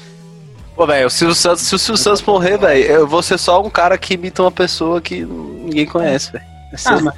Pô, 0.76 0.86
velho, 0.86 1.06
o 1.06 1.10
Silvio 1.10 1.34
Santos, 1.36 1.62
se 1.62 1.74
o 1.74 1.78
Silvio 1.78 2.02
Santos 2.02 2.22
morrer, 2.22 2.58
velho, 2.58 2.82
eu 2.84 3.06
vou 3.06 3.22
ser 3.22 3.38
só 3.38 3.62
um 3.62 3.70
cara 3.70 3.96
que 3.96 4.14
imita 4.14 4.42
uma 4.42 4.50
pessoa 4.50 5.00
que 5.00 5.24
ninguém 5.24 5.86
conhece, 5.86 6.32
velho. 6.32 6.44
Ah, 6.86 7.00
mas... 7.00 7.14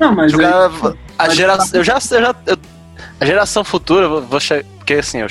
Não, 0.00 0.12
mas 0.14 0.34
é- 0.34 0.36
cara, 0.36 0.96
a 1.16 1.28
geração, 1.28 1.78
eu 1.78 1.84
já, 1.84 1.94
eu 2.10 2.20
já 2.20 2.34
eu- 2.46 2.58
a 3.20 3.24
geração 3.24 3.62
futura, 3.62 4.06
eu 4.06 4.10
vou, 4.10 4.22
vou 4.22 4.40
che- 4.40 4.66
porque 4.78 4.94
assim, 4.94 5.18
eu- 5.18 5.28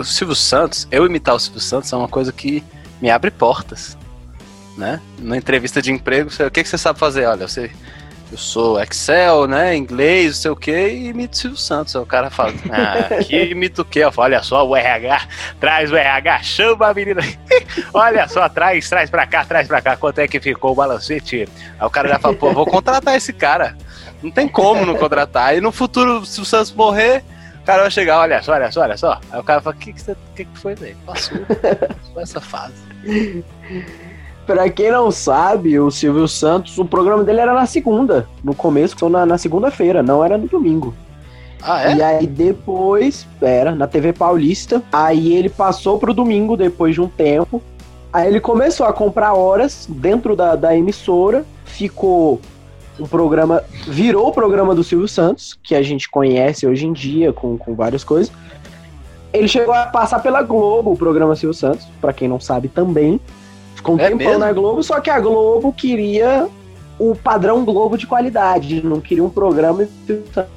o 0.00 0.04
Silvio 0.04 0.34
Santos, 0.36 0.86
eu 0.90 1.06
imitar 1.06 1.34
o 1.34 1.38
Silvio 1.40 1.60
Santos 1.60 1.92
é 1.92 1.96
uma 1.96 2.08
coisa 2.08 2.32
que 2.32 2.62
me 3.00 3.10
abre 3.10 3.30
portas, 3.30 3.96
né? 4.76 5.00
Na 5.18 5.36
entrevista 5.36 5.80
de 5.82 5.90
emprego, 5.92 6.30
você- 6.30 6.44
o 6.44 6.50
que, 6.50 6.62
que 6.62 6.68
você 6.68 6.78
sabe 6.78 6.98
fazer? 6.98 7.26
Olha, 7.26 7.46
você, 7.48 7.70
eu 8.30 8.36
sou 8.38 8.80
Excel, 8.82 9.46
né? 9.46 9.74
Inglês, 9.76 10.26
não 10.36 10.42
sei 10.42 10.50
o 10.50 10.56
que, 10.56 10.70
e 10.88 11.08
imito 11.08 11.34
o 11.34 11.36
Silvio 11.38 11.58
Santos. 11.58 11.94
Aí 11.96 12.02
o 12.02 12.06
cara 12.06 12.30
fala, 12.30 12.52
ah, 12.70 13.22
que 13.24 13.36
imito 13.44 13.82
o 13.82 13.84
quê? 13.84 14.00
Eu 14.00 14.12
falo, 14.12 14.26
olha 14.26 14.42
só, 14.42 14.66
o 14.66 14.74
RH, 14.76 15.28
traz 15.60 15.90
o 15.90 15.96
RH, 15.96 16.42
chama 16.42 16.88
a 16.88 16.94
menina. 16.94 17.22
olha 17.94 18.28
só, 18.28 18.48
traz, 18.48 18.88
traz 18.88 19.08
pra 19.10 19.26
cá, 19.26 19.44
traz 19.44 19.66
pra 19.68 19.80
cá, 19.80 19.96
quanto 19.96 20.18
é 20.18 20.28
que 20.28 20.40
ficou 20.40 20.72
o 20.72 20.74
balancete? 20.74 21.48
Aí 21.78 21.86
o 21.86 21.90
cara 21.90 22.08
já 22.08 22.18
fala, 22.18 22.34
pô, 22.34 22.52
vou 22.52 22.66
contratar 22.66 23.16
esse 23.16 23.32
cara. 23.32 23.76
Não 24.22 24.30
tem 24.30 24.48
como 24.48 24.84
não 24.86 24.96
contratar. 24.96 25.56
E 25.56 25.60
no 25.60 25.70
futuro, 25.70 26.24
se 26.24 26.40
o 26.40 26.44
Santos 26.44 26.72
morrer, 26.72 27.22
cara 27.66 27.82
vai 27.82 27.90
chegar, 27.90 28.18
olha 28.20 28.42
só, 28.42 28.52
olha 28.52 28.70
só, 28.72 28.80
olha 28.82 28.96
só. 28.96 29.20
Aí 29.30 29.40
o 29.40 29.44
cara 29.44 29.60
fala, 29.60 29.76
o 29.76 29.78
que, 29.78 29.92
que, 29.92 30.00
você- 30.00 30.16
que, 30.34 30.44
que 30.44 30.58
foi, 30.58 30.74
velho? 30.74 30.96
Passou, 31.04 31.36
passou 32.14 32.22
essa 32.22 32.40
fase. 32.40 32.74
Pra 34.46 34.70
quem 34.70 34.92
não 34.92 35.10
sabe, 35.10 35.78
o 35.78 35.90
Silvio 35.90 36.28
Santos, 36.28 36.78
o 36.78 36.84
programa 36.84 37.24
dele 37.24 37.40
era 37.40 37.52
na 37.52 37.66
segunda. 37.66 38.28
No 38.44 38.54
começo, 38.54 38.96
foi 38.96 39.10
na, 39.10 39.26
na 39.26 39.36
segunda-feira, 39.38 40.02
não 40.02 40.24
era 40.24 40.38
no 40.38 40.46
domingo. 40.46 40.94
Ah, 41.60 41.90
é? 41.90 41.96
E 41.96 42.02
aí 42.02 42.26
depois, 42.26 43.26
era, 43.42 43.74
na 43.74 43.88
TV 43.88 44.12
Paulista. 44.12 44.80
Aí 44.92 45.32
ele 45.34 45.48
passou 45.48 45.98
pro 45.98 46.14
domingo 46.14 46.56
depois 46.56 46.94
de 46.94 47.00
um 47.00 47.08
tempo. 47.08 47.60
Aí 48.12 48.28
ele 48.28 48.38
começou 48.38 48.86
a 48.86 48.92
comprar 48.92 49.34
horas 49.34 49.86
dentro 49.90 50.36
da, 50.36 50.54
da 50.54 50.76
emissora. 50.76 51.44
Ficou 51.64 52.40
um 52.98 53.06
programa. 53.06 53.62
Virou 53.86 54.28
o 54.28 54.32
programa 54.32 54.74
do 54.74 54.84
Silvio 54.84 55.08
Santos, 55.08 55.58
que 55.62 55.74
a 55.74 55.82
gente 55.82 56.08
conhece 56.08 56.66
hoje 56.66 56.86
em 56.86 56.92
dia, 56.92 57.32
com, 57.32 57.56
com 57.56 57.74
várias 57.74 58.04
coisas. 58.04 58.32
Ele 59.32 59.48
chegou 59.48 59.74
a 59.74 59.86
passar 59.86 60.20
pela 60.20 60.42
Globo, 60.42 60.92
o 60.92 60.96
programa 60.96 61.36
Silvio 61.36 61.54
Santos, 61.54 61.86
pra 62.00 62.12
quem 62.12 62.28
não 62.28 62.40
sabe 62.40 62.68
também. 62.68 63.20
Ficou 63.74 63.96
um 63.96 64.00
É 64.00 64.08
tempão 64.08 64.38
na 64.38 64.52
Globo, 64.52 64.82
só 64.82 65.00
que 65.00 65.10
a 65.10 65.20
Globo 65.20 65.72
queria 65.72 66.48
o 66.98 67.14
padrão 67.14 67.64
Globo 67.64 67.98
de 67.98 68.06
qualidade, 68.06 68.82
não 68.82 69.00
queria 69.00 69.22
um 69.22 69.28
programa 69.28 69.84
do 69.84 69.90
Silvio 70.06 70.24
Santos. 70.32 70.52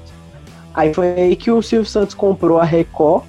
Aí 0.73 0.93
foi 0.93 1.07
aí 1.13 1.35
que 1.35 1.51
o 1.51 1.61
Silvio 1.61 1.89
Santos 1.89 2.15
comprou 2.15 2.59
a 2.59 2.63
Record 2.63 3.23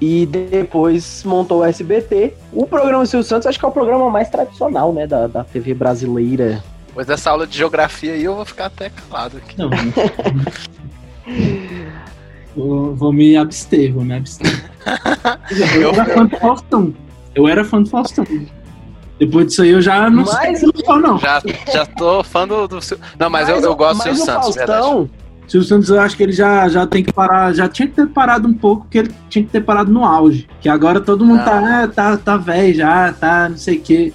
e 0.00 0.26
depois 0.26 1.22
montou 1.24 1.60
o 1.60 1.64
SBT. 1.64 2.34
O 2.52 2.66
programa 2.66 3.06
Silvio 3.06 3.26
Santos 3.26 3.46
acho 3.46 3.58
que 3.58 3.64
é 3.64 3.68
o 3.68 3.72
programa 3.72 4.10
mais 4.10 4.28
tradicional, 4.28 4.92
né, 4.92 5.06
da, 5.06 5.26
da 5.26 5.44
TV 5.44 5.72
brasileira. 5.72 6.62
Depois 6.92 7.06
dessa 7.06 7.30
aula 7.30 7.46
de 7.46 7.56
geografia 7.56 8.12
aí, 8.12 8.22
eu 8.22 8.36
vou 8.36 8.44
ficar 8.44 8.66
até 8.66 8.90
calado 8.90 9.38
aqui. 9.38 9.56
Não. 9.58 9.70
vou, 12.54 12.94
vou 12.94 13.12
me 13.12 13.34
abster, 13.36 13.92
vou 13.94 14.04
me 14.04 14.14
abster. 14.14 14.70
Eu 15.80 15.90
era 15.92 16.04
fã 16.04 16.26
do 16.26 16.36
Faustão. 16.36 16.94
Eu 17.34 17.48
era 17.48 17.64
fã 17.64 17.82
do 17.82 17.88
Faustão. 17.88 18.26
Depois 19.18 19.46
disso 19.46 19.62
aí 19.62 19.70
eu 19.70 19.80
já 19.80 20.10
não 20.10 20.24
Mas- 20.24 20.34
sei 20.36 20.56
se 20.56 20.64
eu 20.66 20.72
sou, 20.84 20.98
não. 20.98 21.18
Já, 21.18 21.40
já 21.72 21.86
tô 21.86 22.22
fã 22.24 22.46
do, 22.46 22.66
do 22.66 22.78
Não, 23.18 23.30
mas, 23.30 23.48
eu, 23.48 23.56
eu 23.60 23.74
gosto 23.76 23.98
do 24.02 24.04
mas 24.08 24.16
Silvio 24.18 24.22
o 24.22 24.26
Santos, 24.26 24.54
verdade. 24.56 24.80
Faustão, 24.82 25.10
Silvio 25.46 25.68
Santos, 25.68 25.88
eu 25.90 26.00
acho 26.00 26.16
que 26.16 26.22
ele 26.24 26.32
já, 26.32 26.68
já 26.68 26.86
tem 26.86 27.04
que 27.04 27.12
parar, 27.12 27.54
já 27.54 27.68
tinha 27.68 27.86
que 27.86 27.94
ter 27.94 28.06
parado 28.08 28.48
um 28.48 28.54
pouco, 28.54 28.82
porque 28.82 28.98
ele 28.98 29.14
tinha 29.30 29.44
que 29.44 29.50
ter 29.50 29.60
parado 29.62 29.92
no 29.92 30.04
auge. 30.04 30.48
Que 30.60 30.68
agora 30.68 31.00
todo 31.00 31.24
mundo 31.24 31.38
Não. 31.38 31.44
tá, 31.44 31.82
é, 31.82 31.86
tá, 31.86 32.16
tá 32.16 32.36
velho 32.36 32.74
já, 32.74 33.12
tá 33.12 33.48
não 33.48 33.56
sei 33.56 33.76
o 33.78 33.80
quê. 33.80 34.12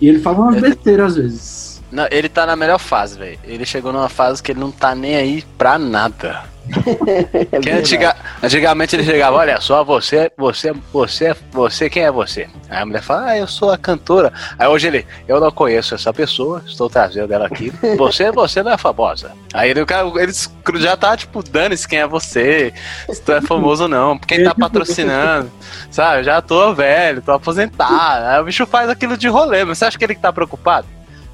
E 0.00 0.08
ele 0.08 0.18
fala 0.18 0.38
umas 0.40 0.56
Ele- 0.56 0.68
besteiras 0.68 1.12
às 1.12 1.16
vezes. 1.16 1.67
Não, 1.90 2.06
ele 2.10 2.28
tá 2.28 2.44
na 2.44 2.54
melhor 2.56 2.78
fase, 2.78 3.18
velho. 3.18 3.38
Ele 3.44 3.64
chegou 3.64 3.92
numa 3.92 4.08
fase 4.08 4.42
que 4.42 4.52
ele 4.52 4.60
não 4.60 4.70
tá 4.70 4.94
nem 4.94 5.16
aí 5.16 5.42
pra 5.56 5.78
nada. 5.78 6.44
é 7.66 7.72
antiga- 7.72 8.14
antigamente 8.42 8.94
ele 8.94 9.04
chegava, 9.04 9.36
olha 9.36 9.58
só, 9.58 9.82
você, 9.82 10.30
você, 10.36 10.72
você, 10.92 11.34
você, 11.50 11.88
quem 11.88 12.04
é 12.04 12.10
você? 12.10 12.46
Aí 12.68 12.82
a 12.82 12.84
mulher 12.86 13.02
fala, 13.02 13.28
ah, 13.30 13.38
eu 13.38 13.46
sou 13.46 13.70
a 13.70 13.78
cantora. 13.78 14.30
Aí 14.58 14.68
hoje 14.68 14.86
ele, 14.86 15.06
eu 15.26 15.40
não 15.40 15.50
conheço 15.50 15.94
essa 15.94 16.12
pessoa, 16.12 16.62
estou 16.66 16.90
trazendo 16.90 17.32
ela 17.32 17.46
aqui. 17.46 17.72
Você, 17.96 18.30
você 18.30 18.62
não 18.62 18.72
é 18.72 18.76
famosa. 18.76 19.32
Aí 19.54 19.70
ele, 19.70 19.80
o 19.80 19.86
cara, 19.86 20.06
ele 20.16 20.32
já 20.78 20.94
tá, 20.94 21.16
tipo, 21.16 21.42
dane-se 21.42 21.88
quem 21.88 22.00
é 22.00 22.06
você, 22.06 22.72
se 23.10 23.22
tu 23.22 23.32
é 23.32 23.40
famoso 23.40 23.84
ou 23.84 23.88
não, 23.88 24.18
quem 24.18 24.44
tá 24.44 24.54
patrocinando, 24.54 25.50
sabe? 25.90 26.24
Já 26.24 26.42
tô 26.42 26.74
velho, 26.74 27.22
tô 27.22 27.32
aposentado. 27.32 28.26
Aí 28.26 28.40
o 28.40 28.44
bicho 28.44 28.66
faz 28.66 28.90
aquilo 28.90 29.16
de 29.16 29.28
rolê, 29.28 29.64
mas 29.64 29.78
você 29.78 29.86
acha 29.86 29.98
que 29.98 30.04
ele 30.04 30.14
que 30.14 30.20
tá 30.20 30.32
preocupado? 30.32 30.86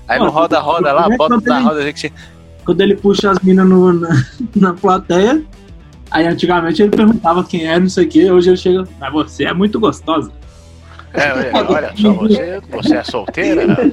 Aí 0.09 0.19
Não, 0.19 0.29
roda-roda 0.29 0.93
lá, 0.93 1.09
é 1.11 1.17
bota 1.17 1.40
na 1.40 1.61
roda, 1.61 1.81
a 1.81 1.83
gente. 1.83 2.12
Quando 2.64 2.81
ele 2.81 2.97
puxa 2.97 3.31
as 3.31 3.38
minas 3.40 3.69
na, 3.69 4.25
na 4.57 4.75
plateia, 4.75 5.43
aí 6.11 6.27
antigamente 6.27 6.83
ele 6.83 6.90
perguntava 6.90 7.45
quem 7.45 7.67
é, 7.67 7.79
não 7.79 7.88
sei 7.88 8.05
o 8.05 8.09
quê, 8.09 8.31
hoje 8.31 8.51
ele 8.51 8.57
chega, 8.57 8.88
mas 8.99 9.12
você 9.12 9.45
é 9.45 9.53
muito 9.53 9.79
gostosa. 9.79 10.31
É, 11.12 11.53
olha, 11.55 11.93
só, 11.97 12.12
você, 12.12 12.61
você 12.71 12.97
é 12.97 13.05
solteira? 13.05 13.62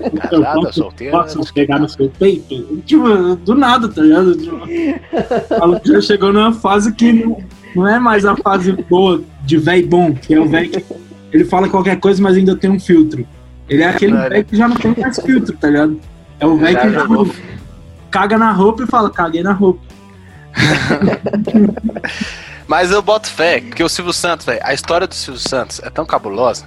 Eu 0.00 0.42
Casada, 0.42 0.60
posso, 0.60 0.80
solteira? 0.80 1.12
posso 1.12 1.54
pegar 1.54 1.78
no 1.78 1.88
seu 1.88 2.10
peito? 2.10 2.82
Tipo, 2.84 3.36
do 3.36 3.54
nada, 3.54 3.88
tá 3.88 4.02
ligado? 4.02 4.36
Tipo, 4.36 4.66
já 5.84 6.00
chegou 6.00 6.32
numa 6.32 6.52
fase 6.52 6.92
que 6.92 7.12
não, 7.12 7.38
não 7.74 7.86
é 7.86 8.00
mais 8.00 8.24
a 8.24 8.36
fase 8.36 8.72
boa 8.72 9.22
de 9.44 9.56
velho 9.58 9.86
bom, 9.86 10.12
que 10.12 10.34
é 10.34 10.40
o 10.40 10.48
velho 10.48 10.70
que 10.70 10.84
ele 11.32 11.44
fala 11.44 11.68
qualquer 11.68 12.00
coisa, 12.00 12.20
mas 12.20 12.36
ainda 12.36 12.56
tem 12.56 12.68
um 12.68 12.80
filtro. 12.80 13.26
Ele 13.68 13.82
é 13.82 13.88
aquele 13.88 14.12
ele- 14.16 14.28
velho 14.28 14.44
que 14.44 14.56
já 14.56 14.68
não 14.68 14.76
tem 14.76 14.94
mais 14.96 15.18
filtro, 15.20 15.56
tá 15.56 15.68
ligado? 15.68 16.00
É 16.38 16.46
o 16.46 16.56
velho 16.56 16.78
que 16.78 16.90
tipo, 16.90 17.34
caga 18.10 18.38
na 18.38 18.52
roupa 18.52 18.84
e 18.84 18.86
fala, 18.86 19.10
caguei 19.10 19.42
na 19.42 19.52
roupa. 19.52 19.80
Mas 22.66 22.90
eu 22.90 23.00
boto 23.00 23.28
fé, 23.28 23.60
porque 23.60 23.82
o 23.82 23.88
Silvio 23.88 24.12
Santos, 24.12 24.44
velho, 24.44 24.60
a 24.62 24.74
história 24.74 25.06
do 25.06 25.14
Silvio 25.14 25.40
Santos 25.40 25.80
é 25.82 25.90
tão 25.90 26.04
cabulosa. 26.04 26.66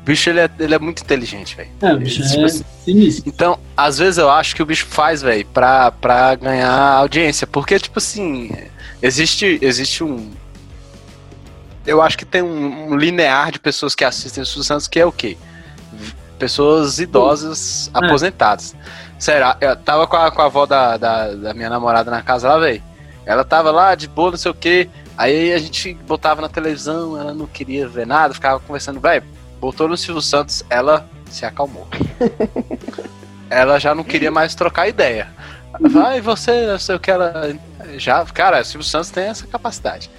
O 0.00 0.04
bicho, 0.04 0.28
ele 0.30 0.40
é, 0.40 0.50
ele 0.58 0.74
é 0.74 0.78
muito 0.78 1.02
inteligente, 1.02 1.54
velho. 1.56 1.68
É, 1.80 1.92
o 1.92 1.98
bicho 1.98 2.22
Tipo 2.26 2.40
é 2.40 2.44
assim, 2.46 2.64
sinistro. 2.84 3.28
Então, 3.28 3.58
às 3.76 3.98
vezes 3.98 4.18
eu 4.18 4.30
acho 4.30 4.56
que 4.56 4.62
o 4.62 4.66
bicho 4.66 4.86
faz, 4.86 5.22
velho, 5.22 5.46
pra, 5.46 5.92
pra 5.92 6.34
ganhar 6.34 6.94
audiência. 6.94 7.46
Porque, 7.46 7.78
tipo 7.78 7.98
assim, 7.98 8.50
existe, 9.02 9.58
existe 9.62 10.02
um. 10.02 10.30
Eu 11.86 12.02
acho 12.02 12.18
que 12.18 12.24
tem 12.24 12.42
um, 12.42 12.90
um 12.90 12.96
linear 12.96 13.52
de 13.52 13.60
pessoas 13.60 13.94
que 13.94 14.04
assistem 14.04 14.42
o 14.42 14.46
Silvio 14.46 14.64
Santos 14.64 14.88
que 14.88 14.98
é 14.98 15.06
o 15.06 15.12
quê? 15.12 15.36
Pessoas 16.40 16.98
idosas 16.98 17.90
É. 17.94 17.98
aposentadas. 17.98 18.74
Sério, 19.18 19.54
eu 19.60 19.76
tava 19.76 20.06
com 20.06 20.16
a, 20.16 20.30
com 20.30 20.40
a 20.40 20.46
avó 20.46 20.64
da, 20.64 20.96
da, 20.96 21.34
da 21.34 21.54
minha 21.54 21.68
namorada 21.68 22.10
na 22.10 22.22
casa 22.22 22.48
lá, 22.48 22.58
velho. 22.58 22.82
Ela 23.26 23.44
tava 23.44 23.70
lá 23.70 23.94
de 23.94 24.08
boa, 24.08 24.30
não 24.30 24.38
sei 24.38 24.50
o 24.50 24.54
quê. 24.54 24.88
Aí 25.18 25.52
a 25.52 25.58
gente 25.58 25.92
botava 25.92 26.40
na 26.40 26.48
televisão, 26.48 27.20
ela 27.20 27.34
não 27.34 27.46
queria 27.46 27.86
ver 27.86 28.06
nada, 28.06 28.32
ficava 28.32 28.58
conversando, 28.58 28.98
velho. 28.98 29.22
Botou 29.60 29.86
no 29.86 29.96
Silvio 29.98 30.22
Santos, 30.22 30.64
ela 30.70 31.06
se 31.30 31.44
acalmou. 31.44 31.86
ela 33.50 33.78
já 33.78 33.94
não 33.94 34.02
queria 34.02 34.30
mais 34.30 34.54
trocar 34.54 34.88
ideia. 34.88 35.28
Vai, 35.78 36.20
você, 36.22 36.66
não 36.66 36.78
sei 36.78 36.96
o 36.96 37.00
que 37.00 37.10
ela. 37.10 37.54
Já, 37.98 38.24
cara, 38.24 38.62
o 38.62 38.64
Silvio 38.64 38.86
Santos 38.86 39.10
tem 39.10 39.24
essa 39.24 39.46
capacidade. 39.46 40.10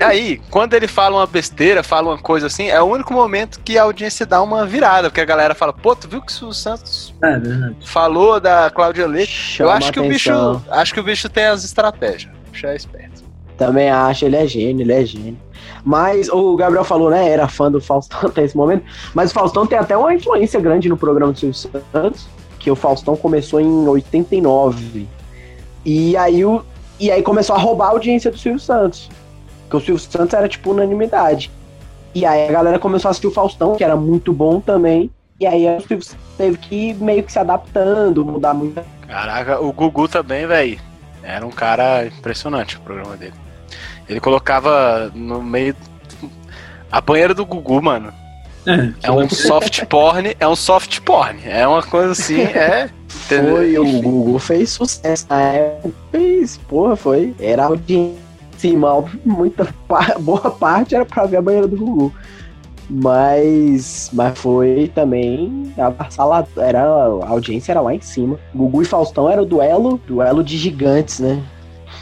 E 0.00 0.04
aí, 0.04 0.40
quando 0.50 0.74
ele 0.74 0.86
fala 0.86 1.16
uma 1.16 1.26
besteira, 1.26 1.82
fala 1.82 2.10
uma 2.10 2.18
coisa 2.18 2.46
assim, 2.46 2.68
é 2.68 2.80
o 2.80 2.84
único 2.84 3.12
momento 3.12 3.60
que 3.60 3.78
a 3.78 3.82
audiência 3.82 4.24
dá 4.24 4.42
uma 4.42 4.64
virada, 4.64 5.10
porque 5.10 5.20
a 5.20 5.24
galera 5.24 5.54
fala, 5.54 5.72
pô, 5.72 5.94
tu 5.94 6.08
viu 6.08 6.22
que 6.22 6.30
o 6.30 6.34
Silvio 6.34 6.54
Santos 6.54 7.14
É 7.22 7.40
falou 7.84 8.40
da 8.40 8.70
Cláudia 8.70 9.06
Leite? 9.06 9.60
Eu 9.60 9.70
acho 9.70 9.92
que 9.92 10.00
o 10.00 10.08
bicho. 10.08 10.30
atenção. 10.30 10.62
Acho 10.70 10.94
que 10.94 11.00
o 11.00 11.02
bicho 11.02 11.28
tem 11.28 11.46
as 11.46 11.64
estratégias. 11.64 12.32
O 12.48 12.50
bicho 12.50 12.66
é 12.66 12.76
esperto. 12.76 13.24
Também 13.56 13.90
acho, 13.90 14.24
ele 14.24 14.36
é 14.36 14.46
gênio, 14.46 14.82
ele 14.82 14.92
é 14.92 15.04
gênio. 15.04 15.38
Mas 15.84 16.28
o 16.28 16.56
Gabriel 16.56 16.84
falou, 16.84 17.10
né? 17.10 17.28
Era 17.28 17.48
fã 17.48 17.70
do 17.70 17.80
Faustão 17.80 18.20
até 18.28 18.44
esse 18.44 18.56
momento. 18.56 18.84
Mas 19.14 19.30
o 19.30 19.34
Faustão 19.34 19.66
tem 19.66 19.78
até 19.78 19.96
uma 19.96 20.12
influência 20.12 20.60
grande 20.60 20.88
no 20.88 20.96
programa 20.96 21.32
do 21.32 21.38
Silvio 21.38 21.82
Santos, 21.92 22.26
que 22.58 22.70
o 22.70 22.76
Faustão 22.76 23.16
começou 23.16 23.60
em 23.60 23.88
89. 23.88 25.06
E 25.84 26.16
aí, 26.16 26.44
o, 26.44 26.62
e 26.98 27.10
aí 27.10 27.22
começou 27.22 27.54
a 27.54 27.58
roubar 27.58 27.86
a 27.86 27.90
audiência 27.90 28.30
do 28.30 28.36
Silvio 28.36 28.60
Santos. 28.60 29.08
Porque 29.68 29.76
o 29.76 29.80
Silvio 29.80 29.98
Santos 29.98 30.34
era 30.34 30.48
tipo 30.48 30.70
unanimidade. 30.70 31.50
E 32.14 32.24
aí 32.24 32.48
a 32.48 32.52
galera 32.52 32.78
começou 32.78 33.08
a 33.08 33.10
assistir 33.10 33.26
o 33.26 33.30
Faustão, 33.32 33.76
que 33.76 33.84
era 33.84 33.96
muito 33.96 34.32
bom 34.32 34.60
também. 34.60 35.10
E 35.38 35.46
aí 35.46 35.66
o 35.76 35.80
Silvio 35.80 36.02
Santos 36.02 36.24
teve 36.38 36.56
que 36.56 36.74
ir 36.74 36.94
meio 36.94 37.22
que 37.22 37.32
se 37.32 37.38
adaptando, 37.38 38.24
mudar 38.24 38.54
muita 38.54 38.84
Caraca, 39.06 39.60
o 39.60 39.72
Gugu 39.72 40.08
também, 40.08 40.46
velho. 40.46 40.80
Era 41.22 41.46
um 41.46 41.50
cara 41.50 42.06
impressionante 42.06 42.76
o 42.76 42.80
programa 42.80 43.16
dele. 43.16 43.34
Ele 44.08 44.20
colocava 44.20 45.10
no 45.14 45.42
meio. 45.42 45.74
A 46.90 47.00
banheira 47.00 47.34
do 47.34 47.44
Gugu, 47.44 47.82
mano. 47.82 48.12
É, 48.66 49.08
É 49.08 49.10
um 49.12 49.28
soft 49.28 49.84
porn, 49.86 50.36
é 50.38 50.48
um 50.48 50.56
soft 50.56 51.00
porn. 51.00 51.40
É 51.44 51.66
uma 51.66 51.82
coisa 51.82 52.12
assim, 52.12 52.40
é. 52.42 52.90
Foi, 53.08 53.78
o 53.78 54.02
Google 54.02 54.38
fez 54.38 54.70
sucesso 54.70 55.26
na 55.28 55.40
época. 55.42 55.94
Fez, 56.10 56.56
porra, 56.56 56.96
foi. 56.96 57.34
Era 57.40 57.64
audiência, 57.64 58.18
muita 59.24 59.68
boa 60.18 60.50
parte 60.50 60.94
era 60.94 61.04
pra 61.04 61.26
ver 61.26 61.36
a 61.36 61.42
banheira 61.42 61.68
do 61.68 61.76
Google. 61.76 62.12
Mas, 62.88 64.10
mas 64.12 64.38
foi 64.38 64.90
também 64.94 65.72
a 65.76 66.08
sala 66.08 66.46
era 66.56 66.82
a 66.82 67.28
audiência 67.28 67.72
era 67.72 67.80
lá 67.80 67.94
em 67.94 68.00
cima. 68.00 68.38
Gugu 68.54 68.82
e 68.82 68.84
Faustão 68.84 69.28
era 69.28 69.42
o 69.42 69.46
duelo, 69.46 70.00
duelo 70.06 70.42
de 70.42 70.56
gigantes, 70.56 71.18
né? 71.18 71.42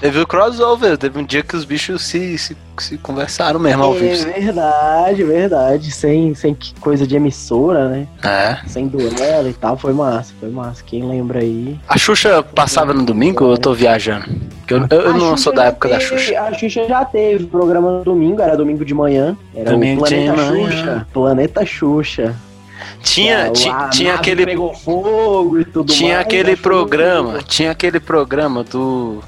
Teve 0.01 0.21
o 0.21 0.27
crossover, 0.27 0.99
teve 0.99 1.19
um 1.19 1.25
dia 1.25 1.43
que 1.43 1.57
os 1.57 1.65
bichos 1.65 2.03
se, 2.03 2.37
se, 2.37 2.57
se 2.79 2.99
conversaram 2.99 3.59
mesmo 3.61 3.85
ao 3.85 3.95
vivo. 3.95 4.29
É 4.29 4.41
verdade, 4.41 5.25
verdade. 5.25 5.91
Sem, 5.91 6.35
sem 6.35 6.57
coisa 6.81 7.07
de 7.07 7.17
emissora, 7.17 7.89
né? 7.89 8.07
É. 8.23 8.59
Sem 8.67 8.89
duelo 8.89 9.49
e 9.49 9.53
tal. 9.55 9.77
Foi 9.77 9.93
massa, 9.93 10.33
foi 10.41 10.51
massa. 10.51 10.83
Quem 10.85 11.07
lembra 11.07 11.41
aí? 11.41 11.79
A 11.89 11.97
Xuxa 11.97 12.43
passava 12.43 12.93
no 12.93 13.05
domingo 13.05 13.45
ou 13.45 13.53
eu 13.53 13.59
tô 13.59 13.73
viajando? 13.73 14.27
Porque 14.59 14.75
eu, 14.75 14.87
eu, 14.91 15.01
eu 15.07 15.15
não 15.15 15.37
sou 15.37 15.55
da 15.55 15.67
época 15.67 15.89
teve, 15.89 16.01
da 16.01 16.07
Xuxa. 16.07 16.41
A 16.41 16.53
Xuxa 16.53 16.87
já 16.89 17.05
teve 17.05 17.47
programa 17.47 17.99
no 17.99 18.05
domingo, 18.05 18.43
era 18.43 18.57
domingo 18.57 18.85
de 18.85 18.95
manhã. 18.95 19.37
Era 19.55 19.71
Domingo 19.71 20.03
o 20.03 20.09
de 20.09 20.15
Planeta 20.15 20.37
manhã. 20.37 20.71
Xuxa. 20.71 21.07
Planeta 21.13 21.67
Xuxa. 21.67 22.35
Tinha, 23.03 23.51
tinha 23.91 24.15
aquele. 24.15 24.47
Pegou 24.47 24.75
fogo 24.75 25.61
e 25.61 25.65
tudo 25.65 25.93
Tinha 25.93 26.15
mais, 26.15 26.27
aquele 26.27 26.57
programa, 26.57 27.39
tinha 27.43 27.71
aquele 27.71 28.01
programa 28.01 28.65
do. 28.65 29.23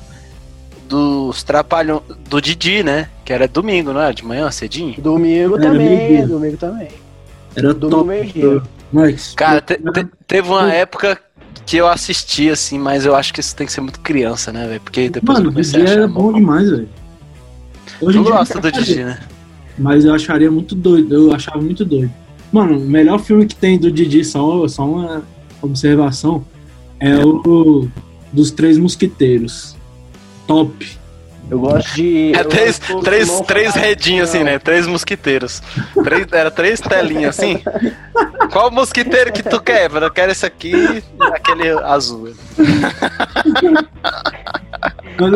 Dos 0.88 1.42
Trapalhões. 1.42 2.02
Do 2.28 2.40
Didi, 2.40 2.82
né? 2.82 3.08
Que 3.24 3.32
era 3.32 3.48
domingo, 3.48 3.92
não 3.92 4.00
era? 4.00 4.12
De 4.14 4.24
manhã, 4.24 4.50
cedinho? 4.50 4.94
Domingo 5.00 5.56
Era 5.56 5.70
também, 5.70 6.26
domingo 6.26 6.56
também. 6.56 6.88
Era 7.54 7.74
Domingo 7.74 7.90
top. 7.96 8.08
meio-dia. 8.08 8.62
Mas, 8.92 9.34
Cara, 9.34 9.60
te- 9.60 9.76
te- 9.78 10.06
teve 10.26 10.48
uma 10.48 10.72
época 10.72 11.18
que 11.64 11.76
eu 11.76 11.88
assisti, 11.88 12.48
assim, 12.48 12.78
mas 12.78 13.04
eu 13.04 13.16
acho 13.16 13.34
que 13.34 13.40
isso 13.40 13.56
tem 13.56 13.66
que 13.66 13.72
ser 13.72 13.80
muito 13.80 13.98
criança, 14.00 14.52
né, 14.52 14.66
velho? 14.68 14.80
Porque 14.80 15.08
depois 15.08 15.38
mano, 15.38 15.48
eu 15.48 15.52
comecei 15.52 15.80
a 15.80 15.84
Didi 15.84 15.90
achar. 15.92 15.98
era 16.02 16.08
bom 16.08 16.32
demais, 16.32 16.70
velho. 16.70 16.88
Hoje 18.00 18.18
eu 18.18 18.22
do 18.24 18.32
acharia, 18.34 18.72
Didi, 18.72 19.04
né? 19.04 19.18
Mas 19.76 20.04
eu 20.04 20.14
acharia 20.14 20.50
muito 20.50 20.74
doido, 20.76 21.12
eu 21.14 21.32
achava 21.34 21.60
muito 21.60 21.84
doido. 21.84 22.12
Mano, 22.52 22.78
o 22.78 22.80
melhor 22.80 23.18
filme 23.18 23.44
que 23.46 23.56
tem 23.56 23.76
do 23.78 23.90
Didi, 23.90 24.24
só, 24.24 24.66
só 24.68 24.84
uma 24.86 25.22
observação, 25.60 26.44
é 27.00 27.18
o 27.18 27.88
dos 28.32 28.50
Três 28.52 28.78
Mosquiteiros. 28.78 29.74
Top. 30.46 30.86
Eu 31.48 31.60
gosto 31.60 31.94
de. 31.94 32.32
É 32.34 32.42
três, 32.42 32.80
três, 33.04 33.40
três 33.42 33.74
redinhos, 33.74 34.30
assim, 34.30 34.42
né? 34.42 34.58
Três 34.58 34.84
mosquiteiros. 34.86 35.62
Três, 36.02 36.26
era 36.32 36.50
três 36.50 36.80
telinhas, 36.80 37.38
assim. 37.38 37.62
Qual 38.50 38.68
mosquiteiro 38.70 39.32
que 39.32 39.44
tu 39.44 39.60
quer? 39.60 39.88
Eu 39.92 40.10
quero 40.10 40.32
esse 40.32 40.44
aqui 40.44 40.72
e 40.74 41.02
aquele 41.32 41.68
azul. 41.70 42.30
Eu, 45.18 45.30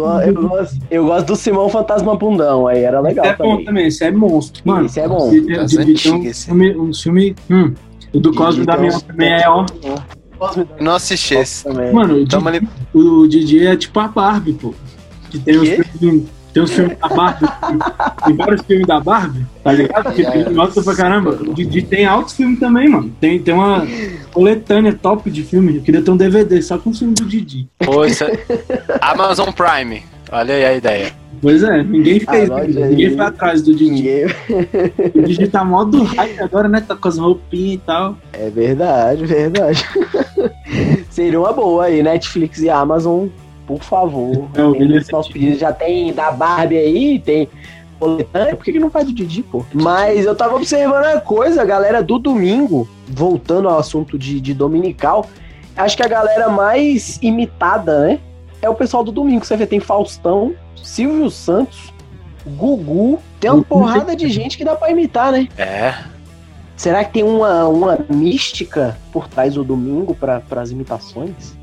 go- 0.00 0.20
eu 0.20 0.48
gosto, 0.48 0.78
eu 0.90 1.04
gosto 1.06 1.26
do 1.26 1.36
Simão 1.36 1.68
Fantasma 1.68 2.16
Bundão, 2.16 2.66
aí 2.66 2.84
era 2.84 3.00
legal 3.00 3.26
é 3.26 3.36
bom 3.36 3.62
também. 3.64 3.86
esse 3.88 4.04
é 4.04 4.10
monstro. 4.10 4.62
Mano, 4.64 4.86
Esse 4.86 5.00
é 5.00 5.08
bom. 5.08 5.30
Didi- 5.30 5.54
Das 5.56 5.70
Didi 5.70 5.94
tem 6.02 6.12
um 6.14 6.24
esse. 6.24 6.46
filme, 6.46 6.76
um 6.76 6.94
filme. 6.94 7.36
Hum, 7.50 7.74
o 8.14 8.18
do 8.20 8.32
Cosme 8.34 8.60
Didi 8.64 8.66
da 8.66 8.76
Minha 8.78 9.00
também 9.00 9.32
é, 9.32 9.48
ó. 9.48 9.66
Não 10.80 10.94
assisti 10.94 11.34
esse. 11.34 11.64
também. 11.64 11.92
Mano, 11.92 12.14
o 12.14 12.24
Didi, 12.24 12.68
o 12.94 13.26
Didi 13.28 13.66
é 13.66 13.76
tipo 13.76 13.98
a 14.00 14.08
Barbie, 14.08 14.54
pô. 14.54 14.74
Que 15.30 15.38
tem 15.38 15.60
Quê? 15.60 15.84
filmes. 15.98 16.24
Tem 16.52 16.62
uns 16.64 16.72
filmes 16.72 16.98
da 16.98 17.08
Barbie. 17.08 17.46
tem 18.26 18.36
vários 18.36 18.62
filmes 18.62 18.86
da 18.86 18.98
Barbie, 18.98 19.46
tá 19.62 19.70
ligado? 19.72 20.12
Que 20.12 20.22
Yeah. 20.22 20.44
tem 20.46 20.54
gosta 20.54 20.82
pra 20.82 20.96
caramba. 20.96 21.30
O 21.30 21.54
Didi 21.54 21.82
tem 21.82 22.04
altos 22.06 22.34
filmes 22.34 22.58
também, 22.58 22.88
mano. 22.88 23.12
Tem, 23.20 23.38
tem 23.38 23.54
uma 23.54 23.86
coletânea 24.32 24.92
top 24.92 25.30
de 25.30 25.44
filme. 25.44 25.76
Eu 25.76 25.82
queria 25.82 26.02
ter 26.02 26.10
um 26.10 26.16
DVD 26.16 26.60
só 26.60 26.76
com 26.76 26.90
os 26.90 26.98
filmes 26.98 27.20
do 27.20 27.26
Didi. 27.26 27.68
Pô, 27.78 28.04
isso 28.04 28.24
é... 28.24 28.32
Amazon 29.00 29.50
Prime. 29.52 30.02
Olha 30.32 30.54
aí 30.54 30.64
a 30.64 30.74
ideia. 30.74 31.12
Pois 31.42 31.62
é, 31.62 31.82
ninguém 31.82 32.20
fez. 32.20 32.48
Né? 32.48 32.56
aí. 32.62 32.90
ninguém 32.90 33.16
foi 33.16 33.24
atrás 33.26 33.62
do 33.62 33.74
Didi. 33.74 33.90
Ninguém- 33.90 34.26
O 35.14 35.22
Didi 35.22 35.48
tá 35.48 35.64
mó 35.64 35.84
do 35.84 36.02
hype 36.04 36.40
agora, 36.40 36.68
né? 36.68 36.84
Tá 36.86 36.94
com 36.94 37.08
as 37.08 37.18
roupinhas 37.18 37.74
e 37.74 37.78
tal. 37.78 38.16
É 38.32 38.50
verdade, 38.50 39.24
verdade. 39.24 39.84
Seria 41.10 41.40
uma 41.40 41.52
boa 41.52 41.86
aí, 41.86 42.02
Netflix 42.02 42.60
e 42.60 42.68
Amazon, 42.70 43.28
por 43.66 43.82
favor. 43.82 44.48
É, 44.54 44.62
o 44.62 44.72
Tem 44.72 44.82
William 44.82 44.98
esse 45.00 45.12
nosso 45.12 45.32
pedido. 45.32 45.58
Já 45.58 45.72
tem 45.72 46.12
da 46.12 46.30
Barbie 46.30 46.76
aí, 46.78 47.18
tem 47.18 47.48
coletânea. 47.98 48.54
Por 48.56 48.64
que, 48.64 48.72
que 48.72 48.78
não 48.78 48.90
faz 48.90 49.06
do 49.06 49.12
Didi, 49.12 49.42
pô? 49.42 49.64
Mas 49.72 50.26
eu 50.26 50.34
tava 50.34 50.56
observando 50.56 51.04
uma 51.06 51.20
coisa, 51.20 51.62
a 51.62 51.64
galera 51.64 52.02
do 52.02 52.18
domingo, 52.18 52.88
voltando 53.08 53.68
ao 53.68 53.78
assunto 53.78 54.18
de, 54.18 54.40
de 54.40 54.54
dominical, 54.54 55.26
acho 55.76 55.96
que 55.96 56.02
a 56.02 56.08
galera 56.08 56.48
mais 56.48 57.18
imitada, 57.22 58.00
né? 58.00 58.18
É 58.62 58.68
o 58.68 58.74
pessoal 58.74 59.02
do 59.04 59.10
domingo. 59.12 59.44
Você 59.44 59.56
vê, 59.56 59.66
tem 59.66 59.80
Faustão, 59.80 60.54
Silvio 60.82 61.30
Santos, 61.30 61.92
Gugu. 62.46 63.20
Tem 63.40 63.50
uma 63.50 63.62
porrada 63.64 64.14
de 64.16 64.28
gente 64.28 64.56
que 64.58 64.64
dá 64.64 64.74
pra 64.76 64.90
imitar, 64.90 65.32
né? 65.32 65.48
É. 65.56 65.94
Será 66.76 67.04
que 67.04 67.12
tem 67.12 67.22
uma, 67.22 67.66
uma 67.68 67.98
mística 68.08 68.96
por 69.12 69.28
trás 69.28 69.54
do 69.54 69.62
domingo 69.64 70.14
para 70.14 70.42
as 70.56 70.70
imitações? 70.70 71.54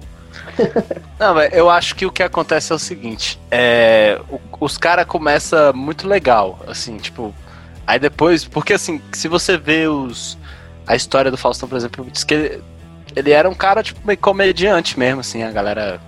Não, 1.19 1.33
mas 1.33 1.51
eu 1.53 1.69
acho 1.69 1.95
que 1.95 2.05
o 2.05 2.11
que 2.11 2.21
acontece 2.23 2.71
é 2.71 2.75
o 2.75 2.79
seguinte: 2.79 3.39
é, 3.49 4.19
o- 4.29 4.39
os 4.59 4.77
caras 4.77 5.05
começam 5.05 5.73
muito 5.73 6.07
legal, 6.07 6.59
assim, 6.67 6.97
tipo. 6.97 7.33
Aí 7.85 7.97
depois, 7.99 8.43
porque 8.45 8.73
assim, 8.73 9.01
se 9.13 9.27
você 9.27 9.57
vê 9.57 9.87
os. 9.87 10.37
A 10.85 10.95
história 10.95 11.29
do 11.31 11.37
Faustão, 11.37 11.67
por 11.67 11.75
exemplo, 11.77 12.05
diz 12.11 12.23
que 12.23 12.33
ele, 12.33 12.63
ele 13.15 13.31
era 13.31 13.49
um 13.49 13.53
cara, 13.53 13.83
tipo, 13.83 13.99
meio 14.05 14.17
comediante 14.19 14.97
mesmo, 14.97 15.19
assim, 15.21 15.43
a 15.43 15.51
galera. 15.51 15.99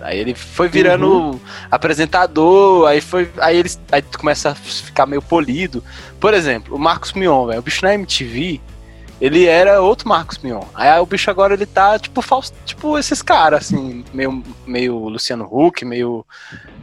Aí 0.00 0.18
ele 0.18 0.34
foi 0.34 0.68
virando 0.68 1.40
apresentador, 1.70 2.86
aí 2.88 3.00
foi. 3.00 3.30
Aí 3.38 3.56
ele 3.56 3.70
aí 3.90 4.02
começa 4.02 4.50
a 4.50 4.54
ficar 4.54 5.06
meio 5.06 5.20
polido. 5.22 5.82
Por 6.20 6.34
exemplo, 6.34 6.76
o 6.76 6.78
Marcos 6.78 7.12
Mion, 7.12 7.46
velho, 7.46 7.58
o 7.58 7.62
bicho 7.62 7.84
na 7.84 7.94
MTV, 7.94 8.60
ele 9.20 9.46
era 9.46 9.80
outro 9.82 10.08
Marcos 10.08 10.38
Mion. 10.38 10.62
Aí 10.74 10.98
o 11.00 11.06
bicho 11.06 11.30
agora 11.30 11.54
ele 11.54 11.66
tá 11.66 11.98
tipo 11.98 12.22
Faust, 12.22 12.54
tipo 12.64 12.96
esses 12.98 13.20
caras 13.22 13.62
assim, 13.64 14.04
meio 14.14 14.42
meio 14.66 14.96
Luciano 15.08 15.48
Huck, 15.50 15.84
meio 15.84 16.24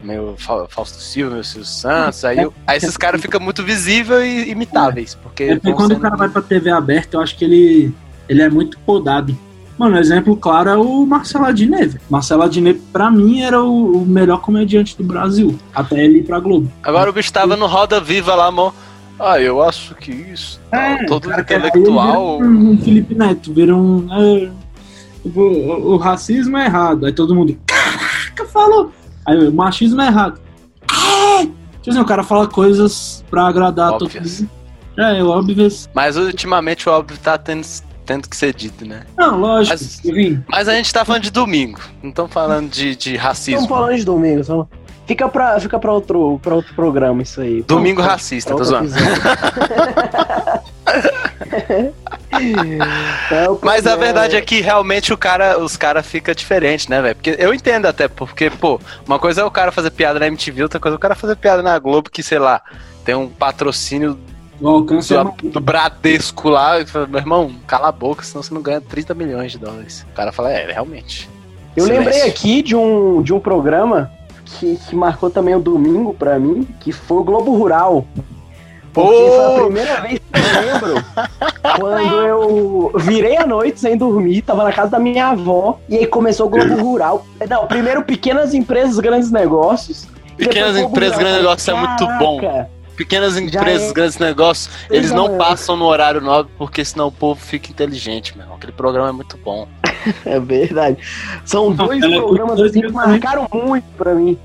meio 0.04 0.36
Fa- 0.38 0.68
Fausto 0.68 1.00
Silva, 1.02 1.32
meio 1.32 1.44
Silvio 1.44 1.66
Santos. 1.66 2.26
Aí, 2.26 2.38
aí 2.68 2.78
esses 2.78 2.98
caras 2.98 3.22
ficam 3.22 3.40
muito 3.40 3.64
visíveis 3.64 4.48
e 4.48 4.52
imitáveis, 4.52 5.16
porque 5.16 5.44
É 5.44 5.56
porque 5.56 5.72
quando 5.74 5.92
o 5.92 5.94
sendo- 5.96 6.02
cara 6.02 6.16
vai 6.18 6.30
pra 6.30 6.42
TV 6.42 6.70
aberta, 6.70 7.18
eu 7.18 7.22
acho 7.22 7.38
que 7.38 7.46
ele, 7.46 7.94
ele 8.28 8.42
é 8.42 8.50
muito 8.50 8.78
podado. 8.80 9.38
Mano, 9.78 9.96
um 9.98 10.00
exemplo 10.00 10.38
claro 10.38 10.70
é 10.70 10.78
o 10.78 11.06
Marcelo 11.06 11.46
Adnet. 11.46 12.00
Marcelo 12.10 12.44
Adnet, 12.44 12.80
pra 12.94 13.12
mim, 13.12 13.42
era 13.42 13.62
o, 13.62 14.02
o 14.02 14.06
melhor 14.06 14.40
comediante 14.42 14.98
do 14.98 15.04
Brasil. 15.04 15.58
Até 15.74 16.04
ele 16.04 16.20
ir 16.20 16.24
pra 16.24 16.40
Globo. 16.40 16.72
Agora 16.82 17.10
o 17.10 17.14
bicho 17.14 17.34
tava 17.34 17.58
no 17.58 17.66
Roda 17.68 18.00
Viva 18.00 18.34
lá, 18.36 18.50
mó. 18.52 18.72
Ah, 19.20 19.40
eu 19.40 19.62
acho 19.62 19.94
que 19.96 20.12
isso. 20.12 20.60
todo 21.08 21.30
É, 21.32 21.44
cara, 21.44 21.46
aí 21.50 21.56
ele 21.74 21.80
intelectual. 21.80 22.40
Um, 22.42 22.72
um 22.72 22.78
Felipe 22.78 23.16
Neto, 23.16 23.54
vira 23.54 23.76
um. 23.76 24.08
é, 24.14 24.50
o, 25.26 25.40
o- 25.40 25.94
o 25.94 25.98
racismo 25.98 26.58
é 26.58 26.66
errado. 26.66 27.06
Aí 27.06 27.12
todo 27.14 27.34
mundo. 27.36 27.58
Caraca, 27.66 28.46
falou! 28.52 28.92
Aí 29.26 29.48
o 29.48 29.52
machismo 29.54 30.02
é 30.02 30.08
errado. 30.08 30.40
É! 30.92 31.44
Tipo 31.46 31.90
assim, 31.90 32.00
o 32.00 32.06
cara 32.06 32.24
fala 32.24 32.48
coisas 32.48 33.24
pra 33.30 33.48
agradar 33.48 33.94
Óbvias. 33.94 34.38
todo 34.38 34.42
mundo. 34.42 34.50
É, 34.98 35.24
óbvio. 35.24 35.68
Mas 35.94 36.16
ultimamente 36.18 36.88
o 36.88 36.92
óbvio 36.92 37.18
tá 37.18 37.38
tendo, 37.38 37.66
tendo 38.06 38.30
que 38.30 38.36
ser 38.38 38.54
dito, 38.54 38.86
né? 38.86 39.04
Não, 39.18 39.40
lógico. 39.40 39.78
Mas- 40.06 40.40
Mas 40.48 40.68
a 40.68 40.74
gente 40.76 40.94
tá 40.94 41.04
falando 41.04 41.24
de 41.24 41.32
domingo. 41.32 41.80
Não 42.04 42.10
estamos 42.12 42.32
falando 42.32 42.70
de, 42.70 42.96
de 42.96 43.16
racismo. 43.18 43.62
Estamos 43.62 43.78
falando 43.80 43.98
de 43.98 44.06
domingo, 44.06 44.44
só... 44.44 44.68
fica 45.08 45.28
para 45.28 45.60
fica 45.60 45.78
pra 45.80 45.92
outro, 45.92 46.40
pra 46.42 46.56
outro 46.56 46.74
programa 46.76 47.22
isso 47.24 47.42
aí. 47.42 47.64
Domingo 47.64 48.02
Pra- 48.02 48.12
racista, 48.14 48.54
pra 48.56 48.64
tô 48.66 48.74
outro 48.74 48.88
zoando. 48.88 49.10
episódio. 49.10 50.66
É, 53.32 53.48
Mas 53.62 53.88
a 53.88 53.96
verdade 53.96 54.36
é 54.36 54.42
que 54.42 54.60
realmente 54.62 55.14
o 55.14 55.18
cara, 55.18 55.58
os 55.60 55.78
caras 55.78 56.06
ficam 56.06 56.34
diferentes, 56.34 56.88
né, 56.88 57.02
velho? 57.02 57.16
Porque 57.16 57.36
eu 57.40 57.54
entendo 57.54 57.86
até, 57.86 58.08
porque, 58.08 58.50
pô, 58.50 58.80
uma 59.08 59.18
coisa 59.18 59.42
é 59.42 59.44
o 59.44 59.52
cara 59.52 59.72
fazer 59.72 59.92
piada 59.92 60.20
na 60.20 60.28
MTV, 60.28 60.64
outra 60.64 60.80
coisa 60.80 60.96
é 60.96 60.98
o 60.98 61.00
cara 61.00 61.16
fazer 61.16 61.36
piada 61.38 61.62
na 61.64 61.78
Globo, 61.80 62.10
que, 62.10 62.22
sei 62.22 62.40
lá, 62.40 62.62
tem 63.04 63.16
um 63.16 63.28
patrocínio 63.30 64.20
o 64.60 64.68
alcance 64.68 65.14
é 65.14 65.24
do, 65.24 65.32
do 65.50 65.60
Bradesco 65.60 66.50
lá, 66.50 66.80
e 66.80 66.86
fala, 66.86 67.08
meu 67.08 67.20
irmão, 67.20 67.52
cala 67.68 67.90
a 67.90 67.92
boca, 67.92 68.24
senão 68.24 68.42
você 68.42 68.54
não 68.54 68.62
ganha 68.62 68.82
30 68.82 69.14
milhões 69.14 69.52
de 69.52 69.58
dólares. 69.58 70.06
O 70.12 70.16
cara 70.16 70.32
fala, 70.32 70.52
é, 70.52 70.72
realmente. 70.72 71.30
Eu 71.76 71.84
Silêncio. 71.84 72.06
lembrei 72.06 72.30
aqui 72.30 72.62
de 72.62 72.76
um, 72.76 73.22
de 73.22 73.34
um 73.34 73.40
programa 73.40 74.12
que, 74.46 74.78
que 74.78 74.96
marcou 74.96 75.30
também 75.30 75.56
o 75.56 75.60
domingo 75.60 76.14
pra 76.14 76.40
mim, 76.40 76.68
que 76.80 76.92
foi 76.92 77.18
o 77.18 77.24
Globo 77.24 77.56
Rural. 77.56 78.06
Porque 78.94 79.12
Pô! 79.12 79.30
foi 79.30 79.46
a 79.46 79.64
primeira 79.66 80.02
vez 80.02 80.20
que 80.20 80.40
eu 80.40 80.74
lembro 80.74 81.06
quando 81.80 82.22
eu 82.22 82.92
virei 82.96 83.36
a 83.36 83.46
noite 83.46 83.82
sem 83.82 83.98
dormir, 83.98 84.42
tava 84.42 84.64
na 84.64 84.72
casa 84.72 84.92
da 84.92 85.00
minha 85.00 85.28
avó, 85.28 85.80
e 85.90 85.98
aí 85.98 86.08
começou 86.08 86.48
o 86.48 86.50
Globo 86.50 86.76
Rural. 86.76 87.26
Não, 87.50 87.68
primeiro 87.68 88.04
pequenas 88.04 88.54
empresas, 88.54 88.98
grandes 89.00 89.32
negócios. 89.32 90.08
Pequenas 90.38 90.78
empresas, 90.78 91.18
grandes 91.18 91.38
negócios 91.40 91.68
é 91.68 91.74
muito 91.74 92.08
bom. 92.18 92.40
Caraca, 92.96 92.98
Pequenas 92.98 93.38
empresas, 93.38 93.90
é- 93.90 93.94
grandes 93.94 94.18
negócios, 94.18 94.70
eles 94.90 95.10
da 95.12 95.16
não 95.18 95.26
manhã. 95.28 95.38
passam 95.38 95.76
no 95.76 95.86
horário 95.86 96.22
nobre 96.22 96.52
porque 96.58 96.84
senão 96.86 97.08
o 97.08 97.12
povo 97.12 97.40
fica 97.40 97.70
inteligente, 97.72 98.38
meu. 98.38 98.54
Aquele 98.54 98.72
programa 98.72 99.10
é 99.10 99.12
muito 99.12 99.38
bom. 99.38 99.68
É 100.24 100.40
verdade. 100.40 100.98
São 101.46 101.72
dois 101.72 102.04
é 102.04 102.08
programas 102.10 102.62
assim, 102.62 102.82
que 102.82 102.88
também. 102.92 103.08
marcaram 103.08 103.48
muito 103.52 103.86
pra 103.98 104.14
mim. 104.14 104.38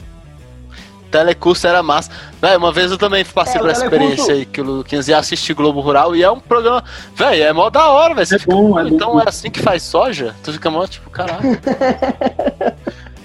Telecurso 1.11 1.67
era 1.67 1.83
massa. 1.83 2.11
Véi, 2.41 2.57
uma 2.57 2.73
vez 2.73 2.91
eu 2.91 2.97
também 2.97 3.23
passei 3.25 3.61
É, 3.61 3.67
essa 3.69 3.81
Telecurso- 3.81 3.85
experiência 4.07 4.35
aí 4.35 4.47
que 4.47 4.61
o 4.61 4.65
Luquinhas 4.65 5.07
ia 5.09 5.19
assistir 5.19 5.53
Globo 5.55 5.81
Rural 5.81 6.17
e 6.17 6.23
é 6.23 6.31
um 6.31 6.41
programa. 6.41 6.83
Véi, 7.15 7.43
é 7.43 7.53
mó 7.53 7.69
da 7.69 7.89
hora, 7.91 8.15
velho. 8.15 8.27
É 8.35 8.39
fica, 8.39 8.55
bom, 8.55 8.71
"Pô, 8.73 8.79
é 8.79 8.85
bom. 8.85 8.89
então 8.89 9.21
é 9.21 9.25
assim 9.29 9.51
que 9.51 9.61
faz 9.61 9.83
soja? 9.83 10.35
Tu 10.43 10.53
fica 10.55 10.71
mó 10.71 10.87
tipo, 10.87 11.11
caralho. 11.11 11.41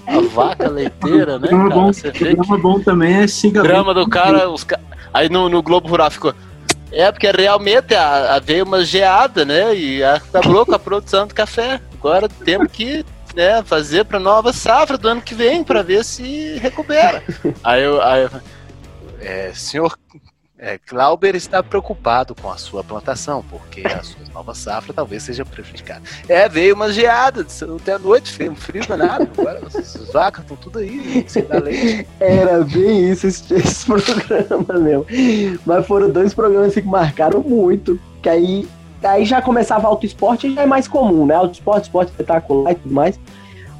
A 0.07 0.19
vaca 0.33 0.67
leiteira, 0.69 1.39
né? 1.39 1.47
Cara? 1.47 1.69
bom, 1.69 1.91
Você 1.93 2.11
vê 2.11 2.29
que 2.29 2.35
programa 2.35 2.57
bom 2.59 2.79
também 2.79 3.13
é 3.15 3.27
Siga 3.27 3.61
Bem. 3.61 3.71
drama 3.71 3.93
do 3.93 4.07
cara, 4.07 4.49
os 4.49 4.63
ca... 4.63 4.79
aí 5.15 5.29
no, 5.29 5.47
no 5.47 5.63
Globo 5.63 5.87
Rural 5.87 6.11
ficou. 6.11 6.33
É, 6.91 7.11
porque 7.11 7.31
realmente 7.31 7.95
a, 7.95 8.35
a 8.35 8.39
veio 8.39 8.65
uma 8.65 8.83
geada, 8.83 9.43
né? 9.45 9.75
E 9.75 10.03
acabou 10.03 10.65
com 10.65 10.75
a 10.75 10.79
produção 10.79 11.25
de 11.25 11.33
café. 11.33 11.81
Agora 11.93 12.27
temos 12.29 12.71
que 12.71 13.05
né, 13.33 13.63
fazer 13.63 14.05
para 14.05 14.19
nova 14.19 14.53
safra 14.53 14.97
do 14.97 15.07
ano 15.07 15.21
que 15.21 15.33
vem 15.33 15.63
para 15.63 15.81
ver 15.81 16.03
se 16.03 16.57
recupera. 16.59 17.23
aí 17.63 17.83
eu. 17.83 18.01
Aí 18.01 18.23
eu 18.23 18.29
é, 19.19 19.51
senhor 19.55 19.97
é, 20.65 20.79
Glauber 20.89 21.35
está 21.35 21.61
preocupado 21.61 22.33
com 22.33 22.49
a 22.49 22.57
sua 22.57 22.83
plantação, 22.83 23.45
porque 23.47 23.85
a 23.85 24.01
sua 24.01 24.25
nova 24.33 24.55
safra 24.55 24.91
talvez 24.91 25.21
seja 25.21 25.45
prejudicada. 25.45 26.01
É, 26.27 26.49
veio 26.49 26.73
uma 26.73 26.91
geada, 26.91 27.45
até 27.79 27.93
a 27.93 27.99
noite, 27.99 28.31
frio, 28.31 28.51
um 28.51 28.55
frio 28.55 28.83
danado. 28.87 29.29
Agora 29.37 29.61
as 29.67 30.11
vacas 30.11 30.41
estão 30.41 30.57
tudo 30.57 30.79
aí, 30.79 31.23
sem 31.27 31.45
dar 31.45 31.61
leite. 31.61 32.07
Era 32.19 32.63
bem 32.63 33.11
isso, 33.11 33.27
esse, 33.27 33.53
esse 33.53 33.85
programa, 33.85 34.79
meu. 34.79 35.05
Mas 35.63 35.85
foram 35.85 36.09
dois 36.09 36.33
programas 36.33 36.69
assim, 36.69 36.81
que 36.81 36.87
marcaram 36.87 37.41
muito. 37.41 37.99
Que 38.23 38.29
aí, 38.29 38.67
aí 39.03 39.23
já 39.23 39.43
começava 39.43 39.87
auto 39.87 40.03
esporte 40.03 40.51
já 40.51 40.63
é 40.63 40.65
mais 40.65 40.87
comum, 40.87 41.27
né? 41.27 41.35
Auto 41.35 41.53
esporte, 41.53 41.83
esporte 41.83 42.09
espetacular 42.09 42.71
e 42.71 42.75
tudo 42.75 42.95
mais. 42.95 43.19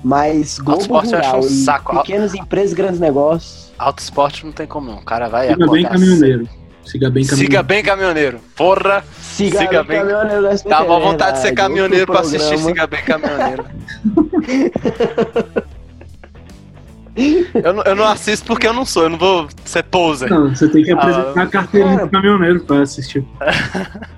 Mas 0.04 0.60
Globo 0.60 1.00
Rural 1.00 1.38
um 1.38 1.40
e 1.40 1.50
saco. 1.50 1.98
pequenas 1.98 2.36
empresas, 2.36 2.74
grandes 2.74 3.00
negócios. 3.00 3.74
Alto 3.76 4.04
esporte 4.04 4.46
não 4.46 4.52
tem 4.52 4.68
como 4.68 4.92
não. 4.92 5.00
O 5.00 5.04
cara 5.04 5.28
vai 5.28 5.48
Siga 5.48 5.58
bem 5.58 5.84
acordar 5.84 5.90
caminhoneiro. 5.90 6.65
Siga 6.86 7.10
bem 7.10 7.26
caminhoneiro. 7.26 7.52
Siga 7.52 7.64
bem 7.64 7.84
caminhoneiro. 7.84 8.40
Porra, 8.56 9.04
Siga, 9.22 9.60
Siga 9.60 9.84
bem 9.84 10.04
bem- 10.04 10.16
caminhoneiro 10.16 10.60
dá 10.70 10.84
uma 10.84 11.00
vontade 11.00 11.38
de 11.38 11.42
ser 11.42 11.54
caminhoneiro 11.54 12.06
pra 12.06 12.22
Outro 12.22 12.36
assistir 12.36 12.60
programa. 12.60 12.70
Siga 12.70 12.88
bem 12.88 13.04
caminhoneiro. 13.04 13.66
eu, 17.64 17.74
não, 17.74 17.84
eu 17.84 17.96
não 17.96 18.06
assisto 18.06 18.46
porque 18.46 18.68
eu 18.68 18.74
não 18.74 18.86
sou, 18.86 19.04
eu 19.04 19.10
não 19.10 19.18
vou 19.18 19.48
ser 19.64 19.84
poser. 19.84 20.30
Não, 20.30 20.54
você 20.54 20.68
tem 20.70 20.84
que 20.84 20.92
apresentar 20.92 21.34
Ah, 21.36 21.44
a 21.44 21.48
carteirinha 21.48 21.96
cara. 21.96 22.06
do 22.08 22.12
caminhoneiro 22.12 22.60
pra 22.62 22.82
assistir. 22.82 23.24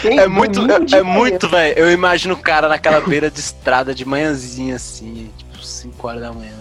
Tem 0.00 0.18
É 0.18 0.26
muito, 0.26 0.58
é, 0.70 0.98
é 0.98 1.02
muito, 1.02 1.46
velho. 1.46 1.78
Eu 1.78 1.92
imagino 1.92 2.32
o 2.32 2.36
cara 2.38 2.66
naquela 2.66 2.98
beira 3.02 3.30
de 3.30 3.38
estrada 3.40 3.94
de 3.94 4.06
manhãzinha, 4.06 4.76
assim, 4.76 5.30
tipo 5.36 5.62
5 5.62 6.08
horas 6.08 6.22
da 6.22 6.32
manhã, 6.32 6.52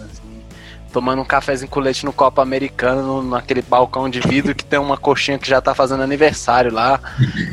tomando 0.91 1.21
um 1.21 1.25
cafezinho 1.25 1.69
com 1.69 1.79
leite 1.79 2.05
no 2.05 2.11
copo 2.13 2.41
americano, 2.41 3.21
no- 3.21 3.29
naquele 3.29 3.61
balcão 3.61 4.09
de 4.09 4.19
vidro 4.19 4.53
que 4.55 4.63
tem 4.65 4.79
uma 4.79 4.97
coxinha 4.97 5.37
que 5.37 5.47
já 5.49 5.61
tá 5.61 5.73
fazendo 5.75 6.01
aniversário 6.03 6.71
lá. 6.73 6.99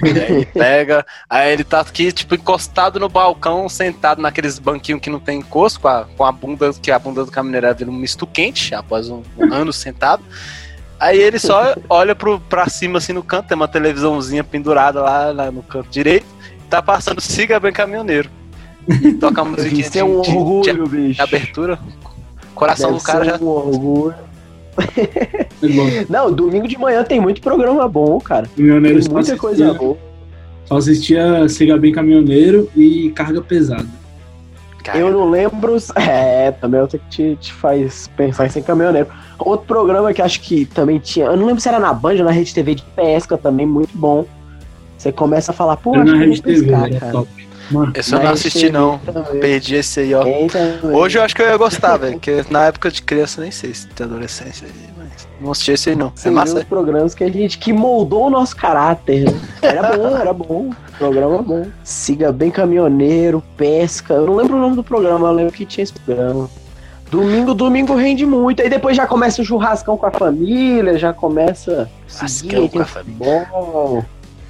E 0.02 0.08
aí 0.18 0.32
ele 0.32 0.46
pega, 0.54 1.06
aí 1.28 1.52
ele 1.52 1.64
tá 1.64 1.80
aqui, 1.80 2.10
tipo, 2.12 2.34
encostado 2.34 2.98
no 2.98 3.08
balcão, 3.08 3.68
sentado 3.68 4.20
naqueles 4.22 4.58
banquinhos 4.58 5.00
que 5.00 5.10
não 5.10 5.20
tem 5.20 5.38
encosto, 5.40 5.80
com 5.80 5.88
a, 5.88 6.04
com 6.16 6.24
a 6.24 6.32
bunda, 6.32 6.72
que 6.72 6.90
a 6.90 6.98
bunda 6.98 7.24
do 7.24 7.30
caminhoneiro 7.30 7.76
vira 7.76 7.90
um 7.90 7.94
misto 7.94 8.26
quente, 8.26 8.74
após 8.74 9.08
um, 9.08 9.22
um 9.38 9.52
ano 9.52 9.72
sentado. 9.72 10.22
Aí 10.98 11.18
ele 11.20 11.38
só 11.38 11.74
olha 11.90 12.14
pro, 12.14 12.40
pra 12.40 12.68
cima, 12.70 12.98
assim, 12.98 13.12
no 13.12 13.22
canto, 13.22 13.48
tem 13.48 13.54
uma 13.56 13.68
televisãozinha 13.68 14.42
pendurada 14.42 15.02
lá, 15.02 15.30
lá 15.30 15.50
no 15.50 15.62
canto 15.62 15.90
direito, 15.90 16.24
tá 16.70 16.80
passando 16.80 17.20
Siga 17.20 17.60
Bem 17.60 17.72
Caminhoneiro. 17.72 18.30
E 18.88 19.12
toca 19.14 19.42
a 19.42 19.44
musiquinha 19.46 19.80
Isso 19.86 19.98
é 19.98 20.04
um 20.04 20.22
de, 20.22 20.28
de- 20.28 20.32
de 20.32 20.38
orgulho, 20.38 20.86
bicho. 20.86 21.22
abertura. 21.22 21.78
Coração 22.56 22.90
Deve 22.90 23.00
do 23.00 23.06
cara 23.06 23.24
ser 23.24 23.30
já... 23.30 23.38
um 23.38 23.46
orgulho. 23.48 24.14
É. 25.62 26.04
Não, 26.08 26.30
domingo 26.30 26.68
de 26.68 26.76
manhã 26.78 27.02
tem 27.02 27.18
muito 27.18 27.40
programa 27.40 27.88
bom, 27.88 28.20
cara. 28.20 28.46
Caminhoneiro 28.54 29.00
Tem 29.00 29.10
muita 29.10 29.36
coisa 29.38 29.64
assistia, 29.64 29.86
boa. 29.86 29.96
só 30.66 30.76
assistia 30.76 31.48
Siga 31.48 31.78
Bem 31.78 31.92
Caminhoneiro 31.92 32.68
e 32.76 33.10
Carga 33.14 33.40
Pesada. 33.40 33.86
Cara, 34.84 34.98
Eu 34.98 35.10
não 35.10 35.30
lembro. 35.30 35.76
É, 35.96 36.50
também 36.52 36.78
eu 36.78 36.86
tenho 36.86 37.02
que 37.04 37.08
te, 37.08 37.36
te 37.40 37.52
faz 37.54 38.08
pensar 38.18 38.50
sem 38.50 38.62
caminhoneiro. 38.62 39.08
Outro 39.38 39.66
programa 39.66 40.12
que 40.12 40.20
acho 40.20 40.42
que 40.42 40.66
também 40.66 40.98
tinha. 40.98 41.24
Eu 41.26 41.36
não 41.38 41.46
lembro 41.46 41.60
se 41.60 41.68
era 41.68 41.80
na 41.80 41.92
Band 41.94 42.16
ou 42.18 42.24
na 42.24 42.30
Rede 42.30 42.52
TV 42.54 42.74
de 42.74 42.82
pesca 42.94 43.38
também, 43.38 43.64
muito 43.64 43.96
bom. 43.96 44.26
Você 44.98 45.10
começa 45.10 45.52
a 45.52 45.54
falar, 45.54 45.78
pô, 45.78 45.94
acho 45.94 46.04
na 46.04 46.04
que 46.04 46.10
eu 46.12 46.18
Rede 46.18 46.42
vou 46.42 46.52
TV, 46.52 46.60
pescar, 46.66 46.86
era 46.86 47.00
cara. 47.00 47.12
top. 47.12 47.45
Esse 47.94 48.14
eu 48.14 48.20
não 48.22 48.30
assisti, 48.30 48.70
não. 48.70 48.98
também. 48.98 49.40
Perdi 49.40 49.76
esse 49.76 50.00
aí, 50.00 50.14
ó. 50.14 50.24
Hoje 50.92 51.18
eu 51.18 51.22
acho 51.22 51.34
que 51.34 51.42
eu 51.42 51.46
ia 51.46 51.56
gostar, 51.56 51.96
velho. 51.96 52.12
Porque 52.14 52.44
na 52.50 52.66
época 52.66 52.90
de 52.90 53.02
criança 53.02 53.40
eu 53.40 53.42
nem 53.42 53.50
sei 53.50 53.74
se 53.74 53.86
tem 53.88 54.06
adolescência 54.06 54.66
aí, 54.66 54.72
mas 54.96 55.26
não 55.40 55.50
assisti 55.50 55.72
esse 55.72 55.90
aí, 55.90 55.96
não. 55.96 56.12
Você 56.14 56.28
É 56.28 56.30
massa. 56.30 56.58
os 56.58 56.64
programas 56.64 57.14
que 57.14 57.24
a 57.24 57.30
gente 57.30 57.58
que 57.58 57.72
moldou 57.72 58.26
o 58.26 58.30
nosso 58.30 58.54
caráter. 58.56 59.24
né? 59.24 59.40
Era 59.62 59.96
bom, 59.96 60.16
era 60.16 60.32
bom. 60.32 60.70
Programa 60.98 61.42
bom. 61.42 61.66
Siga 61.84 62.30
bem 62.32 62.50
caminhoneiro, 62.50 63.42
pesca. 63.56 64.14
Eu 64.14 64.26
não 64.26 64.36
lembro 64.36 64.56
o 64.56 64.60
nome 64.60 64.76
do 64.76 64.84
programa, 64.84 65.28
eu 65.28 65.32
lembro 65.32 65.52
que 65.52 65.66
tinha 65.66 65.82
esse 65.84 65.92
programa. 65.92 66.48
Domingo, 67.10 67.54
domingo 67.54 67.94
rende 67.94 68.26
muito. 68.26 68.60
Aí 68.62 68.68
depois 68.68 68.96
já 68.96 69.06
começa 69.06 69.40
o 69.40 69.44
churrascão 69.44 69.96
com 69.96 70.06
a 70.06 70.10
família, 70.10 70.98
já 70.98 71.12
começa 71.12 71.88
Churrascão 72.08 72.28
seguir, 72.28 72.56
aí 72.56 72.68
com 72.68 72.78
a 72.80 72.82
o 72.82 72.84
família. 72.84 73.46
futebol. 73.46 74.04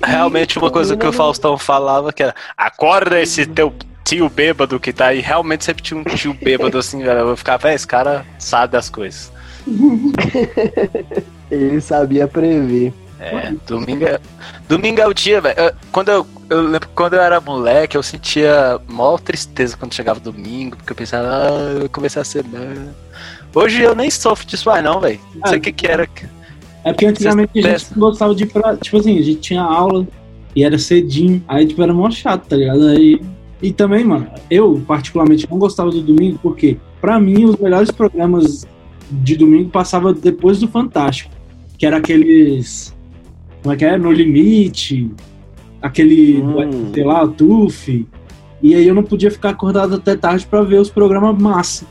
Realmente 0.07 0.59
uma 0.59 0.71
coisa 0.71 0.97
que 0.97 1.07
o 1.07 1.13
Faustão 1.13 1.59
falava 1.59 2.13
que 2.13 2.23
era 2.23 2.35
acorda 2.57 3.21
esse 3.21 3.45
teu 3.47 3.75
tio 4.05 4.29
bêbado 4.29 4.79
que 4.79 4.93
tá 4.93 5.07
aí. 5.07 5.21
Realmente 5.21 5.65
sempre 5.65 5.83
tinha 5.83 5.99
um 5.99 6.05
tio 6.05 6.33
bêbado 6.33 6.79
assim, 6.79 7.03
velho. 7.03 7.21
Eu 7.31 7.37
ficava, 7.37 7.59
velho, 7.65 7.75
esse 7.75 7.87
cara 7.87 8.25
sabe 8.39 8.73
das 8.73 8.89
coisas. 8.89 9.33
Ele 11.51 11.81
sabia 11.81 12.27
prever. 12.27 12.93
É, 13.19 13.51
domingo 13.67 14.05
é, 14.05 14.21
domingo 14.69 15.01
é 15.01 15.07
o 15.07 15.15
dia, 15.15 15.41
velho. 15.41 15.57
Quando 15.91 16.11
eu, 16.11 16.27
eu 16.51 16.61
lembro 16.61 16.81
que 16.81 16.95
quando 16.95 17.15
eu 17.15 17.23
era 17.23 17.41
moleque, 17.41 17.97
eu 17.97 18.03
sentia 18.03 18.79
maior 18.87 19.19
tristeza 19.19 19.77
quando 19.77 19.95
chegava 19.95 20.21
domingo, 20.21 20.77
porque 20.77 20.93
eu 20.93 20.97
pensava, 20.97 21.27
ah, 21.29 21.83
eu 21.83 21.89
começar 21.89 22.21
a 22.21 22.25
semana. 22.25 22.95
Hoje 23.55 23.81
eu 23.83 23.95
nem 23.95 24.11
sofro 24.11 24.47
disso 24.47 24.69
mais, 24.69 24.85
não, 24.85 25.01
velho. 25.01 25.19
Não 25.35 25.49
sei 25.49 25.57
Ah, 25.57 25.59
o 25.59 25.63
que 25.63 25.73
que 25.73 25.87
era. 25.87 26.07
É 26.87 26.93
porque 26.93 27.07
antigamente 27.07 27.59
a 27.59 27.77
gente 27.77 27.99
gostava 27.99 28.33
de 28.33 28.45
ir 28.45 28.47
pra. 28.47 28.77
Tipo 28.77 28.99
assim, 28.99 29.19
a 29.19 29.23
gente 29.23 29.41
tinha 29.41 29.61
aula 29.61 30.07
e 30.55 30.63
era 30.63 30.79
cedinho. 30.79 31.43
Aí, 31.49 31.67
tipo, 31.67 31.83
era 31.83 31.93
mó 31.93 32.09
chato, 32.09 32.47
tá 32.47 32.57
ligado? 32.57 32.87
Aí. 32.87 33.21
E 33.61 33.73
também, 33.73 34.05
mano, 34.05 34.29
eu 34.49 34.81
particularmente 34.87 35.49
não 35.51 35.59
gostava 35.59 35.91
do 35.91 36.01
domingo, 36.01 36.39
porque, 36.41 36.77
pra 37.01 37.19
mim, 37.19 37.45
os 37.45 37.57
melhores 37.57 37.91
programas 37.91 38.65
de 39.11 39.35
domingo 39.35 39.69
passavam 39.69 40.13
depois 40.13 40.61
do 40.61 40.69
Fantástico. 40.69 41.33
Que 41.77 41.87
era 41.87 41.97
aqueles. 41.97 42.95
Como 43.65 43.75
é 43.75 43.77
que 43.77 43.85
é? 43.85 43.99
No 43.99 44.13
Limite. 44.13 45.11
Aquele. 45.83 46.41
Hum. 46.41 46.93
Sei 46.95 47.03
lá, 47.03 47.25
o 47.25 47.29
Tuf. 47.29 48.07
E 48.63 48.75
aí 48.77 48.87
eu 48.87 48.95
não 48.95 49.03
podia 49.03 49.31
ficar 49.33 49.51
acordado 49.51 49.97
até 49.97 50.15
tarde 50.15 50.47
pra 50.47 50.63
ver 50.63 50.81
os 50.81 50.89
programas 50.89 51.37
massa. 51.37 51.85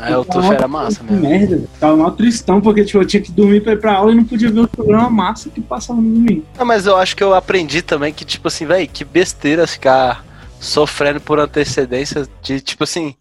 É, 0.00 0.16
o 0.16 0.24
Tuf 0.24 0.46
era 0.52 0.68
massa 0.68 1.02
mesmo. 1.02 1.20
merda. 1.28 1.64
Tava 1.80 1.96
mal 1.96 2.12
tristão, 2.12 2.60
porque 2.60 2.84
tipo, 2.84 2.98
eu 2.98 3.06
tinha 3.06 3.22
que 3.22 3.32
dormir 3.32 3.62
pra 3.62 3.72
ir 3.72 3.80
pra 3.80 3.94
aula 3.94 4.12
e 4.12 4.14
não 4.14 4.24
podia 4.24 4.50
ver 4.50 4.60
o 4.60 4.68
programa 4.68 5.10
massa 5.10 5.50
que 5.50 5.60
passava 5.60 6.00
no 6.00 6.08
domingo. 6.10 6.44
Não, 6.56 6.64
mas 6.64 6.86
eu 6.86 6.96
acho 6.96 7.16
que 7.16 7.22
eu 7.22 7.34
aprendi 7.34 7.82
também 7.82 8.12
que, 8.12 8.24
tipo 8.24 8.48
assim, 8.48 8.64
velho, 8.66 8.88
que 8.88 9.04
besteira 9.04 9.66
ficar 9.66 10.24
sofrendo 10.60 11.20
por 11.20 11.38
antecedência 11.38 12.26
de, 12.42 12.60
tipo 12.60 12.84
assim, 12.84 13.14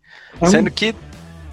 sendo 0.45 0.69
que 0.69 0.93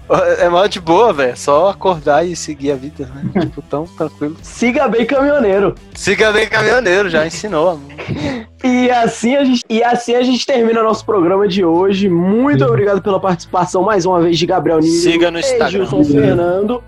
é 0.39 0.49
mal 0.49 0.67
de 0.67 0.79
boa, 0.79 1.11
velho. 1.13 1.35
Só 1.37 1.69
acordar 1.69 2.25
e 2.25 2.35
seguir 2.35 2.71
a 2.71 2.75
vida, 2.75 3.09
né? 3.13 3.41
tipo, 3.41 3.61
tão 3.63 3.85
tranquilo. 3.85 4.35
Siga 4.41 4.87
bem 4.87 5.05
caminhoneiro. 5.05 5.75
Siga 5.93 6.31
bem 6.31 6.47
caminhoneiro, 6.47 7.09
já 7.09 7.25
ensinou. 7.25 7.69
amor. 7.69 7.91
E 8.63 8.89
assim, 8.89 9.35
a 9.35 9.43
gente, 9.45 9.63
e 9.69 9.83
assim 9.83 10.15
a 10.15 10.23
gente 10.23 10.43
termina 10.43 10.81
nosso 10.81 11.05
programa 11.05 11.47
de 11.47 11.63
hoje. 11.63 12.09
Muito 12.09 12.63
Sim. 12.63 12.69
obrigado 12.69 12.99
pela 12.99 13.19
participação 13.19 13.83
mais 13.83 14.07
uma 14.07 14.19
vez 14.19 14.39
de 14.39 14.45
Gabriel 14.47 14.79
Nilo 14.79 14.91
Siga 14.91 15.29
no 15.29 15.37
e 15.37 15.41
Instagram. 15.41 15.69
Gilson 15.69 16.03
Fernando. 16.03 16.83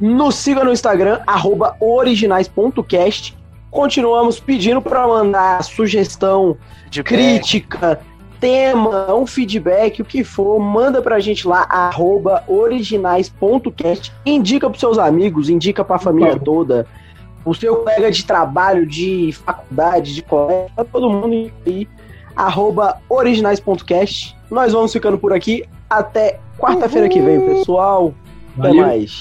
Nos 0.00 0.34
siga 0.34 0.64
no 0.64 0.72
Instagram, 0.72 1.20
arroba 1.24 1.76
originais.cast. 1.78 3.38
Continuamos 3.70 4.40
pedindo 4.40 4.82
para 4.82 5.06
mandar 5.06 5.62
sugestão, 5.62 6.56
De 6.90 7.04
crítica, 7.04 8.00
tema, 8.42 9.14
um 9.14 9.24
feedback, 9.24 10.02
o 10.02 10.04
que 10.04 10.24
for, 10.24 10.58
manda 10.58 11.00
pra 11.00 11.20
gente 11.20 11.46
lá, 11.46 11.64
arroba 11.70 12.42
originais.cast. 12.48 14.12
Indica 14.26 14.68
pros 14.68 14.80
seus 14.80 14.98
amigos, 14.98 15.48
indica 15.48 15.84
pra 15.84 15.96
família 15.96 16.32
Por 16.32 16.42
toda. 16.42 16.86
O 17.44 17.54
seu 17.54 17.76
colega 17.76 18.10
de 18.10 18.24
trabalho, 18.24 18.84
de 18.84 19.30
faculdade, 19.32 20.12
de 20.12 20.22
colégio, 20.22 20.74
pra 20.74 20.84
todo 20.84 21.08
mundo 21.08 21.52
aí. 21.64 21.88
Arroba 22.34 23.00
originais.cast. 23.08 24.36
Nós 24.50 24.72
vamos 24.72 24.92
ficando 24.92 25.18
por 25.18 25.32
aqui. 25.32 25.64
Até 25.88 26.40
quarta-feira 26.58 27.08
que 27.08 27.20
vem, 27.20 27.40
pessoal. 27.40 28.12
Até 28.58 28.68
Valeu. 28.68 28.86
mais. 28.86 29.20